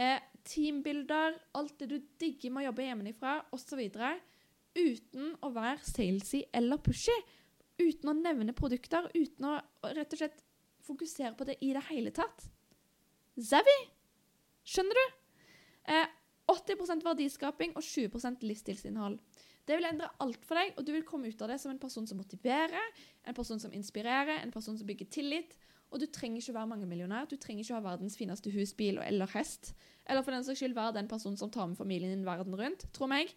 Eh, 0.00 0.18
teambilder, 0.48 1.36
alt 1.54 1.78
det 1.78 1.88
du 1.90 1.98
digger 2.18 2.50
med 2.50 2.64
å 2.64 2.70
jobbe 2.70 2.86
hjemmefra, 2.88 3.36
osv 3.54 3.82
uten 4.76 5.34
å 5.44 5.52
være 5.54 5.82
salesy 5.86 6.44
eller 6.54 6.80
pushy. 6.82 7.14
Uten 7.80 8.12
å 8.12 8.16
nevne 8.16 8.54
produkter, 8.56 9.08
uten 9.14 9.48
å 9.48 9.56
rett 9.92 10.12
og 10.14 10.20
slett 10.20 10.42
fokusere 10.86 11.34
på 11.38 11.46
det 11.48 11.58
i 11.64 11.72
det 11.74 11.84
hele 11.90 12.12
tatt. 12.14 12.46
Zavi! 13.38 13.78
Skjønner 14.62 14.98
du? 14.98 15.06
Eh, 15.90 16.10
80% 16.52 17.06
verdiskaping 17.06 17.74
og 17.78 17.82
20% 17.86 18.44
livsstilsinnhold. 18.46 19.18
Det 19.66 19.78
vil 19.78 19.86
endre 19.86 20.10
alt 20.22 20.42
for 20.46 20.58
deg, 20.58 20.72
og 20.76 20.86
du 20.86 20.90
vil 20.94 21.04
komme 21.06 21.30
ut 21.30 21.42
av 21.42 21.52
det 21.52 21.60
som 21.62 21.70
en 21.70 21.80
person 21.82 22.06
som 22.06 22.18
motiverer, 22.18 22.88
en 23.26 23.36
person 23.36 23.60
som 23.62 23.74
inspirerer, 23.74 24.40
en 24.42 24.54
person 24.54 24.76
som 24.78 24.88
bygger 24.88 25.10
tillit. 25.14 25.54
Og 25.92 26.00
du 26.00 26.06
trenger 26.08 26.40
ikke 26.40 26.54
å 26.54 26.56
være 26.56 26.70
mangemillionær. 26.70 27.28
Du 27.28 27.36
trenger 27.36 27.62
ikke 27.62 27.74
å 27.76 27.78
ha 27.78 27.84
verdens 27.92 28.16
fineste 28.16 28.50
hus, 28.54 28.72
bil 28.74 28.98
eller 29.04 29.28
hest. 29.34 29.74
Eller 30.08 30.24
for 30.24 30.34
den 30.34 30.44
saks 30.46 30.62
skyld 30.62 30.74
være 30.74 30.96
den 30.96 31.10
personen 31.10 31.36
som 31.38 31.52
tar 31.52 31.68
med 31.68 31.78
familien 31.78 32.14
din 32.14 32.24
verden 32.26 32.56
rundt. 32.58 32.86
Tro 32.96 33.06
meg, 33.10 33.30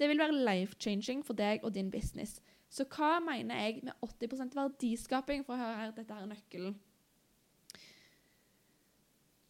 det 0.00 0.08
vil 0.08 0.20
være 0.22 0.38
life-changing 0.46 1.24
for 1.26 1.38
deg 1.38 1.64
og 1.66 1.74
din 1.74 1.90
business. 1.92 2.40
Så 2.72 2.86
hva 2.88 3.18
mener 3.20 3.58
jeg 3.60 3.82
med 3.84 3.92
80 4.00 4.56
verdiskaping? 4.56 5.44
For 5.44 5.54
å 5.54 5.60
høre 5.60 5.78
her, 5.80 5.92
dette 5.96 6.16
er 6.16 6.30
nøkkelen. 6.30 6.78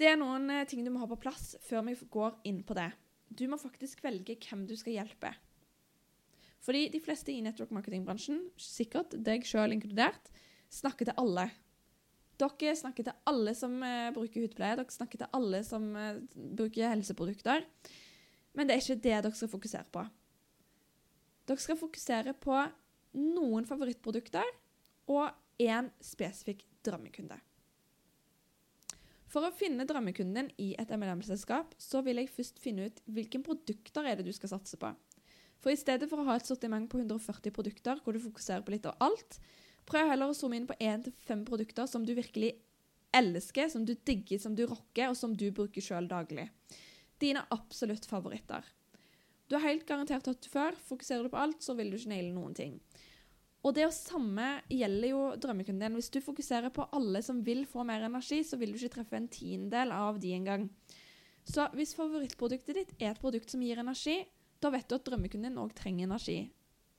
Det 0.00 0.08
er 0.10 0.18
noen 0.18 0.50
eh, 0.50 0.66
ting 0.66 0.82
du 0.82 0.90
må 0.90 1.04
ha 1.04 1.06
på 1.06 1.20
plass 1.22 1.52
før 1.62 1.84
vi 1.86 1.94
går 2.10 2.40
inn 2.50 2.62
på 2.66 2.74
det. 2.74 2.90
Du 3.30 3.44
må 3.48 3.58
faktisk 3.60 4.02
velge 4.02 4.34
hvem 4.42 4.64
du 4.66 4.74
skal 4.76 4.96
hjelpe. 4.96 5.30
Fordi 6.62 6.88
de 6.92 7.00
fleste 7.02 7.30
i 7.32 7.42
network 7.42 7.72
marketing-bransjen, 7.74 8.40
sikkert 8.58 9.14
deg 9.26 9.46
sjøl 9.46 9.74
inkludert, 9.74 10.30
snakker 10.72 11.08
til 11.08 11.18
alle. 11.22 11.48
Dere 12.42 12.74
snakker 12.78 13.06
til 13.06 13.30
alle 13.30 13.54
som 13.54 13.74
uh, 13.82 14.10
bruker 14.14 14.46
hudpleie, 14.46 14.78
dere 14.78 14.94
snakker 14.94 15.22
til 15.22 15.38
alle 15.38 15.62
som 15.66 15.88
uh, 15.94 16.18
bruker 16.32 16.90
helseprodukter. 16.90 17.66
Men 18.56 18.68
det 18.68 18.76
er 18.76 18.82
ikke 18.82 18.98
det 18.98 19.16
dere 19.16 19.34
skal 19.38 19.50
fokusere 19.52 19.90
på. 19.94 20.04
Dere 21.46 21.62
skal 21.62 21.78
fokusere 21.80 22.34
på 22.38 22.58
noen 23.18 23.66
favorittprodukter 23.68 24.46
og 25.10 25.32
én 25.62 25.90
spesifikk 26.02 26.64
drømmekunde. 26.86 27.38
For 29.32 29.48
å 29.48 29.54
finne 29.56 29.86
drømmekunden 29.88 30.36
din 30.36 30.50
i 30.60 30.72
et 30.80 30.90
MLM-selskap, 30.92 31.72
så 31.80 32.02
vil 32.04 32.20
jeg 32.20 32.32
først 32.34 32.60
finne 32.60 32.90
ut 32.90 32.98
hvilke 33.08 33.40
produkter 33.44 34.04
er 34.04 34.18
det 34.18 34.26
du 34.26 34.34
skal 34.36 34.52
satse 34.52 34.76
på. 34.76 34.90
For 35.62 35.72
i 35.72 35.78
stedet 35.78 36.08
for 36.10 36.20
å 36.20 36.26
ha 36.26 36.36
et 36.36 36.48
sortiment 36.48 36.88
på 36.90 37.00
140 37.00 37.54
produkter 37.54 38.02
hvor 38.02 38.12
du 38.12 38.20
fokuserer 38.20 38.64
på 38.66 38.74
litt 38.74 38.88
av 38.90 38.98
alt, 39.00 39.38
prøv 39.88 40.10
heller 40.10 40.30
å 40.30 40.36
zoome 40.36 40.58
inn 40.58 40.68
på 40.68 40.76
én 40.82 41.04
til 41.06 41.14
fem 41.24 41.46
produkter 41.48 41.88
som 41.88 42.04
du 42.04 42.12
virkelig 42.18 42.52
elsker, 43.14 43.70
som 43.72 43.86
du 43.88 43.94
digger, 43.94 44.40
som 44.42 44.56
du 44.58 44.66
rocker, 44.66 45.08
og 45.08 45.16
som 45.16 45.36
du 45.36 45.48
bruker 45.54 45.84
sjøl 45.84 46.08
daglig. 46.10 46.48
Dine 47.22 47.44
absolutt 47.54 48.08
favoritter. 48.10 48.66
Du 49.52 49.58
har 49.58 49.66
helt 49.68 49.84
garantert 49.84 50.24
det 50.24 50.48
før. 50.48 50.72
Fokuserer 50.88 51.26
du 51.26 51.28
på 51.28 51.36
alt, 51.36 51.58
så 51.60 51.74
vil 51.76 51.90
du 51.92 51.98
ikke 51.98 52.14
naile 52.14 52.32
noen 52.32 52.54
ting. 52.56 52.78
Og 53.62 53.74
det 53.76 53.84
samme 53.92 54.46
gjelder 54.72 55.10
jo 55.10 55.18
drømmekunden 55.44 55.84
din. 55.84 55.98
Hvis 55.98 56.08
du 56.08 56.22
fokuserer 56.24 56.72
på 56.72 56.86
alle 56.96 57.20
som 57.22 57.42
vil 57.44 57.66
få 57.68 57.84
mer 57.84 58.06
energi, 58.06 58.40
så 58.48 58.56
vil 58.56 58.72
du 58.72 58.78
ikke 58.80 58.94
treffe 58.96 59.18
en 59.18 59.28
tiendedel 59.28 59.92
av 59.92 60.16
de 60.22 60.32
engang. 60.32 60.64
Så 61.44 61.66
hvis 61.76 61.92
favorittproduktet 61.98 62.78
ditt 62.78 62.94
er 62.96 63.12
et 63.12 63.20
produkt 63.20 63.52
som 63.52 63.60
gir 63.60 63.82
energi, 63.82 64.22
da 64.62 64.70
vet 64.72 64.88
du 64.88 64.96
at 64.96 65.04
drømmekunden 65.10 65.52
din 65.52 65.60
òg 65.60 65.74
trenger 65.76 66.08
energi. 66.08 66.38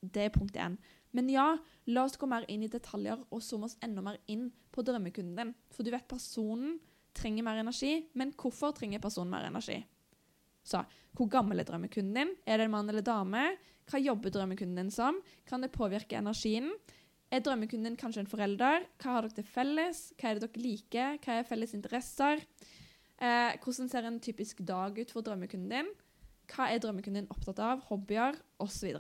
Det 0.04 0.28
er 0.28 0.36
punkt 0.36 0.60
én. 0.62 0.78
Men 1.18 1.34
ja, 1.34 1.48
la 1.90 2.06
oss 2.06 2.20
gå 2.22 2.30
mer 2.30 2.46
inn 2.54 2.68
i 2.68 2.70
detaljer 2.70 3.26
og 3.34 3.42
zoome 3.42 3.66
oss 3.66 3.80
enda 3.82 4.06
mer 4.06 4.22
inn 4.30 4.52
på 4.70 4.86
drømmekunden 4.86 5.42
din. 5.42 5.56
For 5.74 5.82
du 5.82 5.90
vet 5.90 6.06
personen 6.06 6.78
trenger 7.18 7.50
mer 7.50 7.66
energi, 7.66 8.12
men 8.14 8.38
hvorfor 8.38 8.78
trenger 8.78 9.02
personen 9.02 9.34
mer 9.34 9.50
energi? 9.50 9.80
Så 10.64 10.84
hvor 11.14 11.30
gammel 11.30 11.62
er 11.62 11.68
drømmekunden 11.68 12.16
din? 12.18 12.36
Er 12.48 12.58
det 12.58 12.68
en 12.68 12.74
mann 12.74 12.90
eller 12.90 13.06
dame? 13.06 13.44
Hva 13.90 14.00
jobber 14.02 14.32
drømmekunden 14.34 14.80
din 14.80 14.94
som? 14.94 15.20
Kan 15.46 15.62
det 15.62 15.74
påvirke 15.76 16.18
energien? 16.18 16.72
Er 17.34 17.44
drømmekunden 17.44 17.92
din 17.92 18.00
kanskje 18.00 18.24
en 18.24 18.30
forelder? 18.30 18.88
Hva 19.02 19.18
har 19.18 19.26
dere 19.26 19.38
til 19.40 19.50
felles? 19.50 20.06
Hva 20.18 20.32
er 20.32 20.40
det 20.40 20.48
dere 20.48 20.64
liker? 20.64 21.20
Hva 21.24 21.40
er 21.40 21.50
felles 21.50 21.76
interesser? 21.78 22.42
Eh, 23.18 23.52
hvordan 23.62 23.92
ser 23.92 24.08
en 24.08 24.22
typisk 24.24 24.64
dag 24.66 24.98
ut 24.98 25.14
for 25.14 25.26
drømmekunden 25.26 25.70
din? 25.74 25.92
Hva 26.54 26.70
er 26.70 26.82
drømmekunden 26.84 27.24
din 27.24 27.34
opptatt 27.34 27.62
av? 27.64 27.84
Hobbyer? 27.90 28.40
Osv. 28.64 28.96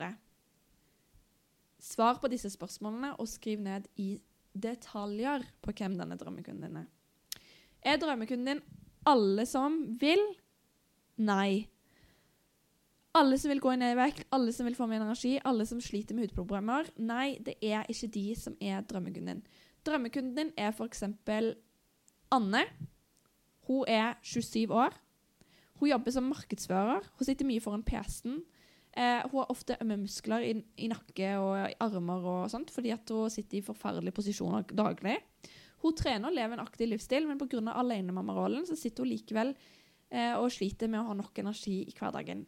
Svar 1.83 2.19
på 2.21 2.31
disse 2.31 2.51
spørsmålene 2.53 3.15
og 3.19 3.29
skriv 3.29 3.61
ned 3.63 3.89
i 3.99 4.15
detaljer 4.53 5.45
på 5.61 5.73
hvem 5.73 5.97
denne 5.97 6.17
drømmekunden 6.19 6.67
din 6.67 6.83
er. 6.83 6.89
Er 7.83 7.99
drømmekunden 7.99 8.53
din 8.53 8.63
alle 9.09 9.45
som 9.49 9.81
vil? 9.99 10.21
Nei. 11.21 11.67
Alle 13.13 13.37
som 13.37 13.51
vil 13.51 13.61
gå 13.61 13.75
ned 13.77 13.93
i 13.93 13.99
vekt, 13.99 14.25
alle 14.33 14.53
som 14.55 14.65
vil 14.65 14.77
få 14.77 14.87
mer 14.89 15.03
energi, 15.03 15.35
alle 15.45 15.67
som 15.69 15.81
sliter 15.81 16.17
med 16.17 16.25
hudproblemer. 16.25 16.89
Nei, 16.97 17.37
det 17.45 17.59
er 17.61 17.85
ikke 17.91 18.09
de 18.15 18.25
som 18.39 18.55
er 18.57 18.81
drømmekunden 18.89 19.43
din. 19.43 19.43
Drømmekunden 19.85 20.33
din 20.39 20.51
er 20.57 20.73
f.eks. 20.73 21.03
Anne. 22.33 22.63
Hun 23.67 23.85
er 23.87 24.17
27 24.25 24.73
år. 24.73 24.97
Hun 25.77 25.91
jobber 25.91 26.15
som 26.15 26.25
markedsfører. 26.31 27.05
Hun 27.19 27.27
sitter 27.27 27.45
mye 27.45 27.61
foran 27.61 27.85
PC-en. 27.85 28.41
Eh, 28.93 29.21
hun 29.29 29.41
har 29.41 29.51
ofte 29.53 29.77
ømme 29.81 29.99
muskler 30.03 30.45
i, 30.45 30.55
i, 30.77 30.89
nakke 30.89 31.35
og 31.41 31.53
i 31.65 31.77
armer 31.81 32.25
og 32.29 32.49
sånt, 32.53 32.73
fordi 32.73 32.93
hun 32.93 33.29
sitter 33.33 33.59
i 33.59 33.65
forferdelige 33.65 34.13
posisjoner 34.13 34.65
daglig. 34.69 35.17
Hun 35.83 35.95
trener 35.97 36.29
og 36.29 36.37
lever 36.37 36.57
en 36.57 36.65
aktiv 36.65 36.89
livsstil, 36.89 37.27
men 37.27 37.37
pga. 37.41 37.61
alenemammarollen 37.73 38.65
sitter 38.69 39.03
hun 39.03 39.11
likevel 39.11 39.55
og 40.13 40.51
sliter 40.53 40.89
med 40.91 41.01
å 41.01 41.07
ha 41.07 41.15
nok 41.17 41.39
energi 41.41 41.79
i 41.87 41.93
hverdagen. 41.97 42.43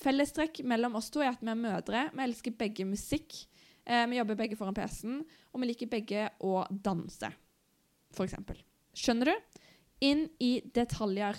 Fellestrekk 0.00 0.62
mellom 0.64 0.96
oss 0.96 1.10
to 1.12 1.20
er 1.20 1.34
at 1.34 1.42
vi 1.44 1.50
er 1.52 1.58
mødre. 1.58 2.06
Vi 2.14 2.24
elsker 2.24 2.56
begge 2.56 2.86
musikk. 2.88 3.36
Eh, 3.84 4.06
vi 4.08 4.16
jobber 4.16 4.38
begge 4.38 4.56
foran 4.56 4.76
PC-en, 4.76 5.22
og 5.52 5.60
vi 5.60 5.70
liker 5.70 5.90
begge 5.90 6.28
å 6.46 6.64
danse, 6.70 7.30
f.eks. 8.14 8.36
Skjønner 8.96 9.30
du? 9.30 9.60
Inn 10.06 10.26
i 10.40 10.52
detaljer. 10.74 11.38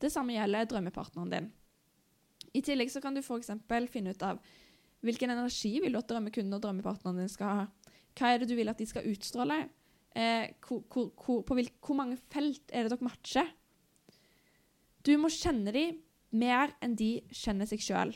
Det 0.00 0.10
samme 0.12 0.36
gjelder 0.36 0.68
drømmepartneren 0.70 1.32
din. 1.32 1.50
I 2.54 2.62
tillegg 2.66 2.90
så 2.92 3.02
kan 3.02 3.14
du 3.14 3.22
f.eks. 3.22 3.52
finne 3.90 4.14
ut 4.14 4.26
av 4.26 4.40
hvilken 5.06 5.32
energi 5.32 5.78
vil 5.80 5.94
du 5.94 6.00
at 6.00 6.10
drømmekunden 6.10 6.56
og 6.56 6.62
drømmepartneren 6.62 7.22
din 7.22 7.32
skal 7.32 7.62
ha. 7.62 7.66
Hva 8.18 8.32
er 8.32 8.42
det 8.42 8.50
du 8.50 8.56
vil 8.58 8.70
at 8.70 8.78
de 8.78 8.88
skal 8.90 9.06
utstråle? 9.08 9.62
Eh, 10.14 10.50
hvor, 10.66 10.82
hvor, 10.90 11.10
hvor, 11.16 11.42
på 11.46 11.56
hvor 11.56 11.96
mange 11.96 12.18
felt 12.30 12.70
er 12.74 12.84
det 12.84 12.92
dere 12.92 13.06
matcher? 13.06 13.50
Du 15.06 15.14
må 15.20 15.30
kjenne 15.32 15.72
dem 15.74 16.00
mer 16.30 16.74
enn 16.84 16.96
de 16.98 17.20
kjenner 17.34 17.68
seg 17.68 17.82
sjøl. 17.82 18.12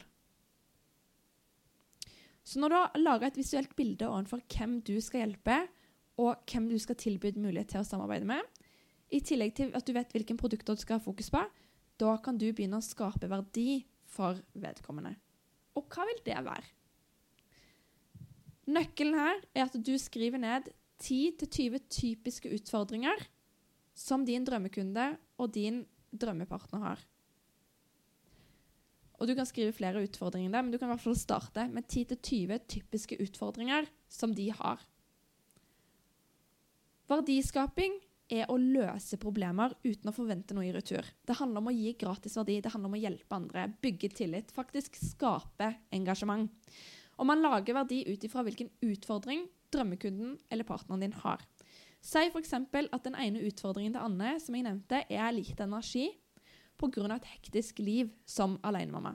Så 2.44 2.60
når 2.60 2.70
du 2.70 2.76
har 2.76 3.00
laga 3.00 3.30
et 3.30 3.38
visuelt 3.40 3.72
bilde 3.76 4.08
overfor 4.10 4.42
hvem 4.52 4.78
du 4.84 4.98
skal 5.00 5.24
hjelpe, 5.24 5.62
og 6.20 6.44
hvem 6.46 6.68
du 6.70 6.76
skal 6.78 6.98
tilby 7.00 7.32
mulighet 7.34 7.72
til 7.72 7.80
å 7.80 7.88
samarbeide 7.88 8.28
med, 8.28 8.42
i 9.10 9.20
tillegg 9.24 9.54
til 9.56 9.72
at 9.74 9.86
du 9.86 9.94
vet 9.96 10.12
hvilke 10.14 10.36
produkter 10.38 10.76
du 10.76 10.82
skal 10.82 11.00
ha 11.00 11.04
fokus 11.04 11.30
på, 11.32 11.40
da 11.98 12.14
kan 12.22 12.38
du 12.38 12.46
begynne 12.50 12.78
å 12.78 12.84
skape 12.84 13.30
verdi 13.30 13.84
for 14.10 14.38
vedkommende. 14.58 15.14
Og 15.74 15.86
hva 15.90 16.06
vil 16.06 16.20
det 16.26 16.38
være? 16.46 16.66
Nøkkelen 18.74 19.18
her 19.18 19.40
er 19.52 19.66
at 19.66 19.74
du 19.76 19.92
skriver 20.00 20.40
ned 20.40 20.70
10-20 21.02 21.88
typiske 21.92 22.52
utfordringer 22.54 23.26
som 23.94 24.24
din 24.26 24.46
drømmekunde 24.46 25.10
og 25.38 25.52
din 25.54 25.82
drømmepartner 26.20 26.82
har. 26.84 27.04
Og 29.20 29.30
du 29.30 29.34
kan 29.38 29.46
skrive 29.46 29.74
flere 29.74 30.02
utfordringer 30.04 30.50
der, 30.50 30.64
men 30.64 30.72
du 30.74 30.78
kan 30.78 30.88
i 30.88 30.94
hvert 30.94 31.04
fall 31.04 31.18
starte 31.18 31.68
med 31.70 31.86
10-20 31.86 32.64
typiske 32.70 33.18
utfordringer 33.22 33.86
som 34.10 34.34
de 34.34 34.48
har. 34.54 34.82
Verdiskaping 37.10 38.00
er 38.32 38.48
å 38.48 38.56
løse 38.58 39.18
problemer 39.20 39.74
uten 39.84 40.10
å 40.10 40.14
forvente 40.16 40.56
noe 40.56 40.66
i 40.66 40.72
retur. 40.74 41.04
Det 41.26 41.36
handler 41.38 41.60
om 41.60 41.70
å 41.70 41.76
gi 41.76 41.92
gratis 42.00 42.36
verdi, 42.40 42.58
det 42.64 42.72
handler 42.72 42.90
om 42.90 42.96
å 42.96 43.02
hjelpe 43.02 43.36
andre, 43.36 43.66
bygge 43.84 44.10
tillit, 44.18 44.52
faktisk 44.54 44.96
skape 44.98 45.70
engasjement. 45.94 46.50
Og 47.20 47.28
man 47.28 47.44
lager 47.44 47.76
verdi 47.76 48.02
ut 48.08 48.24
ifra 48.26 48.42
hvilken 48.42 48.72
utfordring 48.82 49.44
drømmekunden 49.74 50.38
eller 50.50 50.66
partneren 50.66 51.04
din 51.04 51.16
har. 51.20 51.44
Si 52.04 52.20
f.eks. 52.28 52.52
at 52.52 53.06
den 53.06 53.16
ene 53.16 53.46
utfordringen 53.48 53.94
til 53.94 54.04
Anne 54.04 54.34
som 54.42 54.56
jeg 54.56 54.66
nevnte, 54.66 55.04
er 55.08 55.32
lite 55.32 55.64
energi 55.64 56.10
pga. 56.76 57.06
et 57.14 57.30
hektisk 57.32 57.78
liv 57.78 58.10
som 58.26 58.58
alenemamma. 58.62 59.14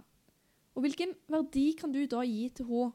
Og 0.76 0.86
hvilken 0.86 1.14
verdi 1.30 1.74
kan 1.78 1.92
du 1.92 2.06
da 2.08 2.24
gi 2.24 2.50
til 2.50 2.66
henne? 2.66 2.94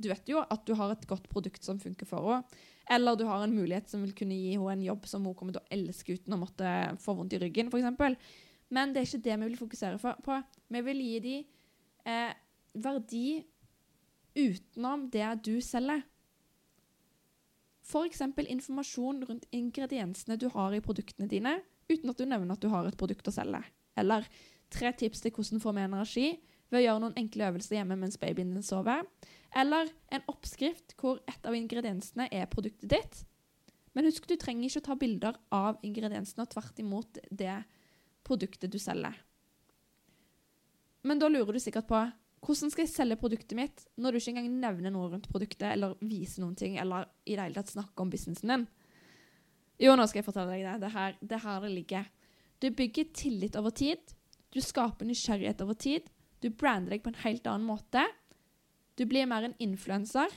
Du 0.00 0.08
vet 0.08 0.28
jo 0.32 0.40
at 0.40 0.62
du 0.64 0.72
har 0.74 0.92
et 0.94 1.06
godt 1.06 1.28
produkt 1.28 1.64
som 1.64 1.80
funker 1.80 2.06
for 2.06 2.28
henne. 2.28 2.60
Eller 2.90 3.16
du 3.16 3.24
har 3.26 3.42
en 3.44 3.54
mulighet 3.54 3.90
som 3.90 4.02
vil 4.02 4.14
kunne 4.16 4.34
gi 4.34 4.54
henne 4.54 4.72
en 4.72 4.86
jobb 4.86 5.06
som 5.06 5.26
hun 5.26 5.34
kommer 5.34 5.54
til 5.54 5.62
å 5.62 5.74
elske 5.74 6.14
uten 6.14 6.34
å 6.34 6.40
måtte 6.40 6.70
få 7.02 7.14
vondt 7.18 7.34
i 7.34 7.42
ryggen, 7.42 7.70
f.eks. 7.70 8.16
Men 8.70 8.94
det 8.94 9.02
er 9.02 9.08
ikke 9.08 9.26
det 9.26 9.36
vi 9.36 9.48
vil 9.48 9.58
fokusere 9.58 10.14
på. 10.22 10.38
Vi 10.70 10.82
vil 10.86 11.02
gi 11.02 11.18
dem 11.24 11.44
eh, 12.06 12.32
verdi 12.78 13.42
utenom 14.38 15.08
det 15.10 15.28
du 15.46 15.56
selger. 15.64 16.04
F.eks. 17.86 18.22
informasjon 18.22 19.24
rundt 19.28 19.48
ingrediensene 19.56 20.36
du 20.38 20.48
har 20.52 20.74
i 20.76 20.82
produktene 20.84 21.28
dine, 21.28 21.58
uten 21.90 22.12
at 22.12 22.18
du 22.18 22.26
nevner 22.28 22.54
at 22.54 22.62
du 22.62 22.68
har 22.72 22.86
et 22.86 22.98
produkt 22.98 23.28
å 23.28 23.34
selge. 23.34 23.62
Eller 23.98 24.26
tre 24.70 24.92
tips 24.92 25.24
til 25.24 25.34
hvordan 25.34 25.62
få 25.62 25.72
mer 25.74 25.88
energi 25.88 26.38
ved 26.70 26.80
å 26.80 26.84
gjøre 26.84 27.02
noen 27.02 27.18
enkle 27.18 27.48
øvelser 27.48 27.80
hjemme 27.80 27.98
mens 27.98 28.20
babyen 28.20 28.54
din 28.54 28.66
sover. 28.66 29.02
Eller 29.56 29.90
en 30.14 30.26
oppskrift 30.30 30.94
hvor 31.00 31.18
et 31.28 31.46
av 31.46 31.56
ingrediensene 31.56 32.28
er 32.30 32.46
produktet 32.52 32.92
ditt. 32.92 33.24
Men 33.96 34.06
husk, 34.06 34.28
du 34.30 34.36
trenger 34.38 34.68
ikke 34.68 34.84
å 34.84 34.86
ta 34.86 34.96
bilder 34.98 35.38
av 35.50 35.80
ingrediensene, 35.82 36.44
og 36.44 36.52
tvert 36.52 36.78
imot 36.78 37.18
det 37.26 37.56
produktet 38.26 38.70
du 38.70 38.78
selger. 38.78 39.16
Men 41.02 41.18
da 41.18 41.30
lurer 41.32 41.56
du 41.56 41.62
sikkert 41.62 41.88
på 41.88 42.04
hvordan 42.40 42.72
skal 42.72 42.86
jeg 42.86 42.92
selge 42.92 43.18
produktet 43.20 43.56
mitt 43.58 43.82
når 44.00 44.12
du 44.12 44.20
ikke 44.20 44.32
engang 44.32 44.52
nevner 44.62 44.92
noe 44.94 45.10
rundt 45.12 45.28
produktet, 45.28 45.66
eller 45.74 45.98
viser 46.00 46.44
noen 46.44 46.56
ting, 46.56 46.78
eller 46.80 47.08
i 47.26 47.34
det 47.34 47.44
hele 47.44 47.58
tatt 47.58 47.74
snakker 47.74 48.04
om 48.04 48.12
businessen 48.12 48.52
din? 48.54 48.64
Jo, 49.80 49.96
nå 49.96 50.06
skal 50.08 50.20
jeg 50.20 50.28
fortelle 50.28 50.56
deg 50.56 50.64
det. 50.66 50.78
Det 50.82 50.92
her 50.94 51.18
det, 51.20 51.40
her 51.44 51.60
det 51.64 51.72
ligger. 51.72 52.08
Du 52.60 52.68
bygger 52.76 53.12
tillit 53.16 53.56
over 53.56 53.72
tid. 53.76 54.16
Du 54.52 54.60
skaper 54.64 55.08
nysgjerrighet 55.08 55.60
over 55.64 55.76
tid. 55.76 56.08
Du 56.40 56.50
brander 56.50 56.96
deg 56.96 57.04
på 57.04 57.12
en 57.12 57.22
helt 57.22 57.46
annen 57.48 57.68
måte. 57.68 58.04
Du 58.96 59.06
blir 59.08 59.28
mer 59.28 59.46
en 59.48 59.56
influenser. 59.60 60.32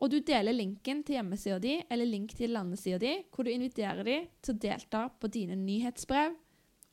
Og 0.00 0.08
du 0.08 0.20
deler 0.24 0.56
linken 0.56 1.02
til 1.04 1.18
hjemmesida 1.18 1.58
di 1.60 1.74
eller 1.92 2.08
link 2.08 2.32
til 2.36 2.54
landesida 2.56 3.00
di, 3.00 3.18
hvor 3.28 3.44
du 3.44 3.52
inviterer 3.52 4.00
dem 4.04 4.28
til 4.40 4.54
å 4.54 4.60
delta 4.62 5.02
på 5.12 5.28
dine 5.32 5.58
nyhetsbrev, 5.60 6.36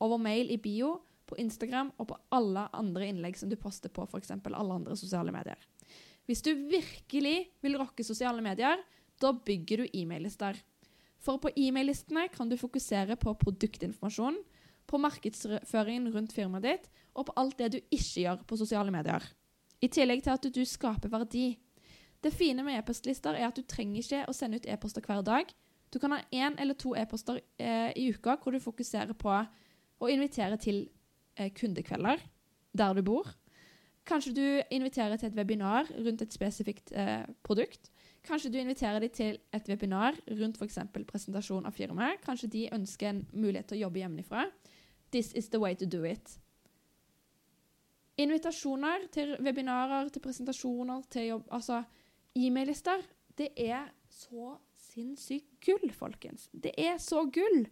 over 0.04 0.20
mail 0.20 0.52
i 0.52 0.58
bio, 0.62 0.92
på 1.28 1.38
Instagram 1.40 1.92
og 2.00 2.10
på 2.10 2.18
alle 2.34 2.66
andre 2.76 3.08
innlegg 3.10 3.38
som 3.38 3.50
du 3.50 3.56
poster 3.60 3.92
på 3.92 4.06
f.eks. 4.08 4.32
alle 4.32 4.74
andre 4.74 4.96
sosiale 4.96 5.34
medier. 5.34 5.60
Hvis 6.28 6.42
du 6.44 6.52
virkelig 6.68 7.36
vil 7.64 7.78
rocke 7.80 8.04
sosiale 8.04 8.42
medier, 8.44 8.80
da 9.20 9.32
bygger 9.32 9.84
du 9.84 9.92
e-mail-lister. 9.92 10.58
For 11.18 11.40
på 11.42 11.50
e-mail-listene 11.56 12.28
kan 12.32 12.50
du 12.50 12.56
fokusere 12.60 13.16
på 13.20 13.34
produktinformasjon, 13.40 14.36
på 14.88 15.00
markedsføringen 15.00 16.12
rundt 16.14 16.32
firmaet 16.32 16.64
ditt, 16.64 16.90
og 17.16 17.28
på 17.28 17.36
alt 17.40 17.58
det 17.58 17.70
du 17.74 17.78
ikke 17.80 18.24
gjør 18.24 18.44
på 18.48 18.58
sosiale 18.60 18.92
medier. 18.94 19.24
I 19.80 19.90
tillegg 19.92 20.22
til 20.24 20.34
at 20.34 20.50
du 20.54 20.62
skaper 20.66 21.10
verdi. 21.12 21.58
Det 22.22 22.34
fine 22.34 22.64
med 22.66 22.80
e-postlister 22.80 23.36
er 23.38 23.48
at 23.48 23.58
du 23.58 23.66
trenger 23.68 24.02
ikke 24.02 24.24
å 24.26 24.34
sende 24.34 24.58
ut 24.58 24.66
e-poster 24.66 25.04
hver 25.04 25.22
dag. 25.26 25.50
Du 25.92 25.98
kan 26.02 26.12
ha 26.12 26.20
én 26.34 26.58
eller 26.60 26.76
to 26.76 26.94
e-poster 26.98 27.40
eh, 27.56 27.92
i 27.96 28.08
uka 28.12 28.36
hvor 28.42 28.52
du 28.52 28.60
fokuserer 28.60 29.14
på 29.16 29.32
å 29.32 30.10
invitere 30.10 30.58
til 30.60 30.84
kundekvelder 31.58 32.22
der 32.78 32.94
du 32.94 33.02
bor. 33.02 33.28
Kanskje 34.08 34.32
du 34.32 34.44
inviterer 34.72 35.16
til 35.16 35.28
et 35.28 35.36
webinar 35.36 35.88
rundt 35.92 36.22
et 36.24 36.32
spesifikt 36.32 36.92
eh, 36.96 37.26
produkt. 37.44 37.90
Kanskje 38.24 38.50
du 38.52 38.58
inviterer 38.58 39.00
dem 39.00 39.12
til 39.12 39.38
et 39.52 39.68
webinar 39.68 40.16
rundt 40.40 40.58
f.eks. 40.58 40.78
presentasjon 41.08 41.66
av 41.68 41.76
firmaet. 41.76 42.20
Kanskje 42.24 42.48
de 42.52 42.68
ønsker 42.72 43.10
en 43.10 43.22
mulighet 43.32 43.68
til 43.68 43.78
å 43.78 43.82
jobbe 43.86 44.02
hjemmefra. 44.02 44.46
This 45.12 45.32
is 45.34 45.48
the 45.52 45.60
way 45.60 45.74
to 45.74 45.86
do 45.86 46.04
it. 46.04 46.38
Invitasjoner 48.18 49.06
til 49.12 49.36
webinarer, 49.44 50.08
til 50.08 50.24
presentasjoner, 50.24 51.04
til 51.10 51.28
jobb 51.28 51.52
Altså 51.54 51.82
e-mail-lister. 52.34 53.04
Det 53.38 53.52
er 53.56 53.92
så 54.10 54.56
sinnssykt 54.88 55.60
gull, 55.64 55.92
folkens. 55.94 56.48
Det 56.52 56.72
er 56.78 56.98
så 56.98 57.22
gull! 57.30 57.68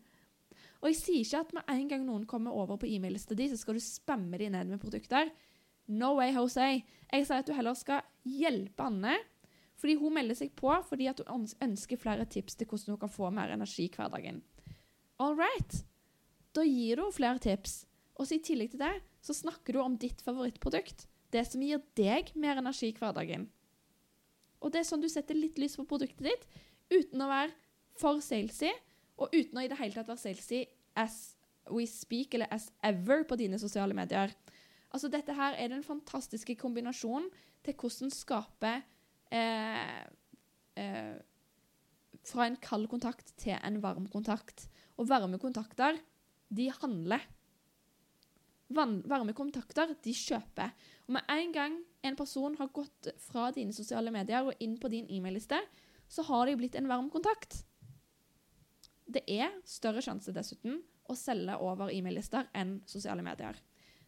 Og 0.82 0.90
jeg 0.90 0.98
sier 1.00 1.22
ikke 1.22 1.42
at 1.44 1.54
med 1.56 1.70
en 1.72 1.88
gang 1.90 2.04
noen 2.06 2.26
kommer 2.28 2.54
over 2.56 2.78
på 2.80 2.88
e-mail-lista 2.90 3.36
di, 3.38 3.48
så 3.50 3.58
skal 3.60 3.78
du 3.78 3.82
spamme 3.82 4.38
dem 4.40 4.52
ned 4.54 4.68
med 4.70 4.82
produkter. 4.82 5.30
No 5.86 6.16
way, 6.18 6.34
Jose. 6.34 6.66
Jeg 7.12 7.26
sier 7.26 7.40
at 7.40 7.48
du 7.48 7.54
heller 7.56 7.76
skal 7.78 8.04
hjelpe 8.26 8.86
Anne 8.86 9.16
fordi 9.76 9.98
hun 10.00 10.14
melder 10.16 10.38
seg 10.38 10.54
på 10.56 10.70
fordi 10.88 11.08
at 11.10 11.20
hun 11.28 11.44
ønsker 11.62 12.00
flere 12.00 12.24
tips 12.32 12.56
til 12.56 12.68
hvordan 12.68 12.94
hun 12.94 13.02
kan 13.02 13.12
få 13.12 13.28
mer 13.34 13.52
energi 13.52 13.84
i 13.86 13.92
hverdagen. 13.92 14.40
All 15.20 15.36
right. 15.36 15.82
Da 16.56 16.64
gir 16.64 16.96
du 16.96 17.10
flere 17.12 17.40
tips. 17.42 17.84
Og 18.16 18.24
så 18.24 18.38
i 18.38 18.44
tillegg 18.44 18.72
til 18.72 18.80
det 18.80 18.94
så 19.24 19.36
snakker 19.36 19.76
du 19.76 19.82
om 19.82 19.98
ditt 20.00 20.22
favorittprodukt. 20.24 21.04
Det 21.32 21.44
som 21.44 21.62
gir 21.62 21.82
deg 21.98 22.32
mer 22.40 22.60
energi 22.60 22.88
i 22.88 22.96
hverdagen. 22.96 23.48
Og 24.64 24.72
det 24.72 24.80
er 24.80 24.88
sånn 24.88 25.04
du 25.04 25.10
setter 25.12 25.36
litt 25.36 25.58
lys 25.60 25.76
på 25.76 25.84
produktet 25.88 26.24
ditt 26.24 26.46
uten 26.88 27.22
å 27.22 27.28
være 27.28 27.52
for 28.00 28.20
salesy, 28.24 28.70
og 29.16 29.32
uten 29.32 29.58
å 29.58 29.64
i 29.64 29.68
det 29.70 29.78
hele 29.80 29.96
tatt 29.96 30.10
være 30.10 30.22
salesy 30.22 30.64
as 30.96 31.36
we 31.72 31.86
speak, 31.88 32.34
eller 32.34 32.50
as 32.54 32.68
ever, 32.84 33.24
på 33.26 33.36
dine 33.40 33.58
sosiale 33.58 33.94
medier. 33.96 34.32
Altså, 34.94 35.08
dette 35.12 35.34
her 35.34 35.56
er 35.58 35.72
den 35.72 35.82
fantastiske 35.84 36.54
kombinasjonen 36.60 37.30
til 37.66 37.74
hvordan 37.74 38.12
skape 38.14 38.74
eh, 39.34 40.04
eh, 40.78 41.16
fra 42.26 42.46
en 42.46 42.58
kald 42.62 42.86
kontakt 42.92 43.32
til 43.40 43.56
en 43.58 43.80
varm 43.82 44.06
kontakt. 44.12 44.68
Og 44.96 45.08
varme 45.10 45.38
kontakter, 45.42 45.98
de 46.48 46.70
handler. 46.80 47.20
van- 48.68 49.02
varme 49.06 49.32
kontakter, 49.32 49.94
de 50.02 50.12
kjøper. 50.12 50.72
Og 51.06 51.12
med 51.14 51.22
en 51.30 51.52
gang 51.52 51.76
en 52.02 52.16
person 52.16 52.56
har 52.58 52.66
gått 52.74 53.12
fra 53.18 53.50
dine 53.54 53.72
sosiale 53.72 54.10
medier 54.10 54.42
og 54.42 54.54
inn 54.60 54.76
på 54.78 54.88
din 54.90 55.06
e-mailliste, 55.10 55.60
så 56.08 56.22
har 56.26 56.46
de 56.46 56.56
blitt 56.56 56.74
en 56.74 56.88
varm 56.88 57.10
kontakt. 57.10 57.64
Det 59.06 59.22
er 59.30 59.54
større 59.64 60.02
sjanse 60.02 60.34
dessuten 60.34 60.80
å 61.06 61.14
selge 61.14 61.54
over 61.62 61.92
e-mail-lister 61.94 62.48
enn 62.58 62.80
sosiale 62.90 63.22
medier. 63.22 63.58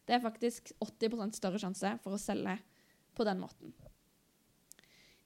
Det 0.09 0.17
er 0.17 0.25
faktisk 0.25 0.73
80 0.83 1.37
større 1.37 1.61
sjanse 1.63 1.95
for 2.03 2.17
å 2.17 2.21
selge 2.21 2.57
på 3.15 3.27
den 3.29 3.41
måten. 3.43 3.75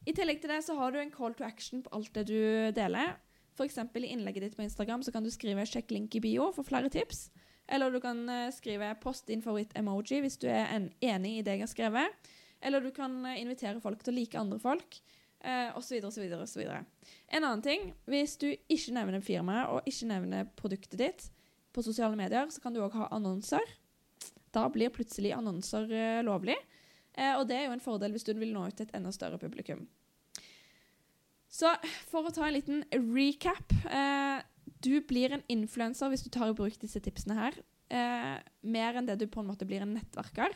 I 0.02 0.14
tillegg 0.16 0.40
til 0.42 0.50
det 0.50 0.64
så 0.66 0.74
har 0.78 0.92
du 0.92 0.98
en 0.98 1.12
call 1.14 1.37
to 1.38 1.46
action 1.46 1.85
på 1.85 1.92
alt 1.94 2.11
det 2.16 2.26
du 2.32 2.72
deler. 2.74 3.14
F.eks. 3.54 3.78
i 3.78 4.11
innlegget 4.11 4.42
ditt 4.48 4.56
på 4.58 4.64
Instagram 4.64 5.04
så 5.06 5.12
kan 5.14 5.22
du 5.22 5.30
skrive 5.30 5.64
'sjekk 5.68 5.92
link 5.94 6.14
i 6.16 6.22
bio' 6.24 6.50
for 6.56 6.66
flere 6.66 6.90
tips. 6.90 7.30
Eller 7.68 7.92
du 7.92 8.00
kan 8.00 8.28
eh, 8.28 8.50
skrive 8.50 8.94
'post 9.00 9.26
din 9.26 9.42
favoritt-emoji' 9.42 10.20
hvis 10.24 10.40
du 10.42 10.48
er 10.48 10.66
en, 10.74 10.90
enig 11.00 11.38
i 11.38 11.42
det 11.42 11.58
jeg 11.58 11.62
har 11.62 11.70
skrevet. 11.70 12.30
Eller 12.61 12.80
du 12.80 12.90
kan 12.90 13.24
eh, 13.26 13.40
invitere 13.40 13.80
folk 13.80 14.02
til 14.02 14.14
å 14.14 14.18
like 14.18 14.38
andre 14.38 14.58
folk. 14.58 14.98
Eh, 15.42 15.76
osv. 15.76 15.98
osv. 16.07 16.22
videre. 16.55 16.85
En 17.26 17.42
annen 17.42 17.62
ting, 17.64 17.88
hvis 18.07 18.37
du 18.38 18.52
ikke 18.52 18.94
nevner 18.94 19.24
firmaet 19.24 19.72
og 19.74 19.88
ikke 19.90 20.07
nevner 20.07 20.50
produktet 20.59 21.00
ditt 21.00 21.24
på 21.74 21.83
sosiale 21.83 22.14
medier, 22.18 22.46
så 22.52 22.62
kan 22.62 22.74
du 22.74 22.83
òg 22.85 22.94
ha 22.94 23.09
annonser. 23.16 23.64
Da 24.55 24.68
blir 24.70 24.92
plutselig 24.94 25.33
annonser 25.35 25.90
eh, 25.90 26.20
lovlig. 26.22 26.55
Eh, 27.16 27.35
og 27.35 27.48
det 27.48 27.59
er 27.59 27.66
jo 27.66 27.74
en 27.74 27.83
fordel 27.83 28.14
hvis 28.14 28.28
du 28.28 28.33
vil 28.37 28.55
nå 28.55 28.68
ut 28.68 28.76
til 28.78 28.87
et 28.87 28.94
enda 28.96 29.11
større 29.14 29.40
publikum. 29.40 29.83
Så 31.52 31.74
for 32.09 32.28
å 32.28 32.33
ta 32.33 32.46
en 32.46 32.55
liten 32.57 32.85
recap 33.12 33.74
eh, 33.92 34.38
Du 34.81 34.94
blir 35.05 35.35
en 35.35 35.42
influenser 35.52 36.09
hvis 36.09 36.24
du 36.24 36.31
tar 36.33 36.48
i 36.48 36.57
bruk 36.57 36.78
disse 36.81 37.02
tipsene 37.02 37.37
her. 37.37 37.59
Eh, 37.92 38.38
mer 38.62 38.96
enn 38.96 39.11
det 39.11 39.18
du 39.20 39.26
på 39.28 39.42
en 39.42 39.50
måte 39.50 39.66
blir 39.68 39.85
en 39.85 39.96
nettverker. 39.98 40.55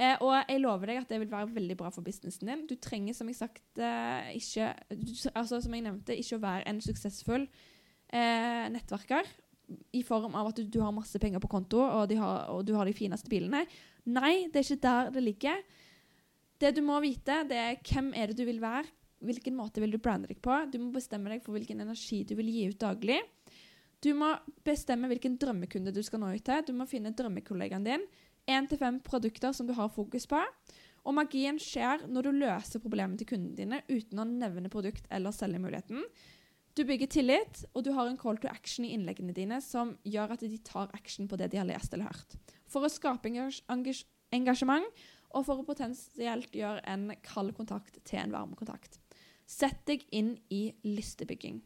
Eh, 0.00 0.16
og 0.24 0.32
jeg 0.38 0.62
lover 0.62 0.88
deg 0.88 1.02
at 1.02 1.10
det 1.12 1.18
vil 1.20 1.28
være 1.32 1.50
veldig 1.52 1.76
bra 1.76 1.90
for 1.92 2.06
businessen 2.06 2.48
din. 2.48 2.64
Du 2.70 2.76
trenger, 2.80 3.16
som 3.16 3.28
jeg 3.28 3.36
sagt, 3.36 3.64
eh, 3.76 4.32
ikke 4.38 4.72
du, 4.96 5.12
altså, 5.34 5.60
Som 5.60 5.76
jeg 5.76 5.84
nevnte, 5.84 6.16
ikke 6.16 6.38
å 6.38 6.44
være 6.46 6.64
en 6.70 6.80
suksessfull 6.80 7.44
eh, 7.44 8.66
nettverker 8.72 9.28
i 9.94 10.00
form 10.02 10.34
av 10.34 10.50
at 10.50 10.58
du, 10.58 10.64
du 10.64 10.80
har 10.82 10.94
masse 10.94 11.18
penger 11.22 11.42
på 11.42 11.50
konto 11.52 11.82
og, 11.84 12.14
har, 12.16 12.48
og 12.50 12.64
du 12.66 12.72
har 12.74 12.88
de 12.88 12.96
fineste 12.96 13.30
bilene. 13.30 13.66
Nei, 14.10 14.48
det 14.50 14.62
er 14.62 14.66
ikke 14.66 14.86
der 14.86 15.12
det 15.14 15.22
ligger. 15.22 15.60
Det 16.60 16.72
du 16.76 16.80
må 16.84 16.96
vite, 17.04 17.42
det 17.48 17.60
er 17.60 17.78
hvem 17.84 18.10
er 18.16 18.32
det 18.32 18.40
du 18.40 18.46
vil 18.48 18.58
være. 18.62 18.88
Hvilken 19.20 19.54
måte 19.56 19.82
vil 19.84 19.92
du 19.92 20.00
brande 20.00 20.30
deg 20.30 20.40
på? 20.42 20.54
Du 20.72 20.78
må 20.80 20.90
bestemme 20.94 21.28
deg 21.30 21.44
for 21.44 21.54
hvilken 21.54 21.84
energi 21.84 22.22
du 22.24 22.34
vil 22.38 22.48
gi 22.48 22.64
ut 22.72 22.80
daglig. 22.80 23.20
Du 24.00 24.14
må 24.16 24.32
bestemme 24.64 25.10
hvilken 25.12 25.36
drømmekunde 25.40 25.92
du 25.92 26.00
skal 26.02 26.22
nå 26.22 26.32
ut 26.32 26.44
til. 26.44 26.64
Du 26.66 26.72
må 26.76 26.88
finne 26.88 27.12
drømmekollegaen 27.16 27.84
din. 27.84 28.06
Én 28.50 28.66
til 28.66 28.80
fem 28.80 28.98
produkter 29.06 29.54
som 29.54 29.68
du 29.68 29.74
har 29.76 29.92
fokus 29.94 30.26
på. 30.26 30.40
Og 31.06 31.16
magien 31.16 31.56
skjer 31.60 32.04
når 32.10 32.26
du 32.26 32.38
løser 32.42 32.82
problemet 32.82 33.20
til 33.20 33.30
kundene 33.30 33.56
dine 33.56 33.80
uten 33.88 34.20
å 34.20 34.26
nevne 34.28 34.72
produkt 34.72 35.06
eller 35.08 35.34
selge 35.34 35.62
muligheten. 35.62 36.04
Du 36.78 36.84
bygger 36.86 37.10
tillit, 37.10 37.64
og 37.74 37.84
du 37.84 37.90
har 37.96 38.06
en 38.06 38.18
call 38.20 38.38
to 38.38 38.48
action 38.50 38.84
i 38.86 38.92
innleggene 38.94 39.34
dine 39.34 39.58
som 39.64 39.96
gjør 40.06 40.36
at 40.36 40.44
de 40.44 40.60
tar 40.64 40.92
action 40.96 41.28
på 41.28 41.38
det 41.40 41.50
de 41.52 41.58
har 41.60 41.68
lest 41.68 41.94
eller 41.94 42.10
hørt. 42.10 42.36
For 42.70 42.86
å 42.86 42.92
skape 42.92 43.30
engasj 43.30 43.64
engasj 43.72 44.04
engasjement, 44.30 44.86
og 45.34 45.46
for 45.46 45.62
å 45.62 45.66
potensielt 45.66 46.54
gjøre 46.54 46.82
en 46.90 47.10
kald 47.26 47.54
kontakt 47.56 47.98
til 48.06 48.20
en 48.22 48.34
varm 48.34 48.54
kontakt. 48.58 49.00
Sett 49.50 49.82
deg 49.90 50.04
inn 50.14 50.36
i 50.54 50.68
listebygging. 50.86 51.58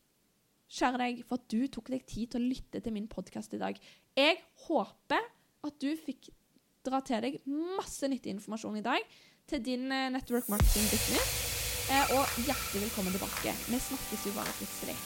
kjære 0.71 1.03
deg, 1.03 1.23
for 1.29 1.41
at 1.41 1.49
du 1.53 1.67
tok 1.71 1.91
deg 1.95 2.07
tid 2.09 2.33
til 2.33 2.43
å 2.43 2.51
lytte 2.51 2.83
til 2.83 2.95
min 2.97 3.09
podkast 3.11 3.55
i 3.57 3.63
dag. 3.63 3.79
Jeg 4.19 4.41
håper 4.67 5.31
at 5.67 5.81
du 5.83 5.91
fikk 5.99 6.33
dra 6.87 7.03
til 7.05 7.23
deg 7.27 7.41
masse 7.77 8.09
nyttig 8.09 8.35
informasjon 8.35 8.81
i 8.81 8.85
dag 8.85 9.05
til 9.51 9.65
din 9.67 9.91
eh, 9.93 10.09
network 10.15 10.49
marketing 10.53 10.89
business. 10.93 11.33
Eh, 11.91 12.15
og 12.17 12.45
hjertelig 12.47 12.87
velkommen 12.87 13.17
tilbake. 13.17 13.57
Vi 13.69 13.83
snakkes 13.91 14.29
jo 14.31 14.37
bare 14.39 14.59
plutselig. 14.61 14.97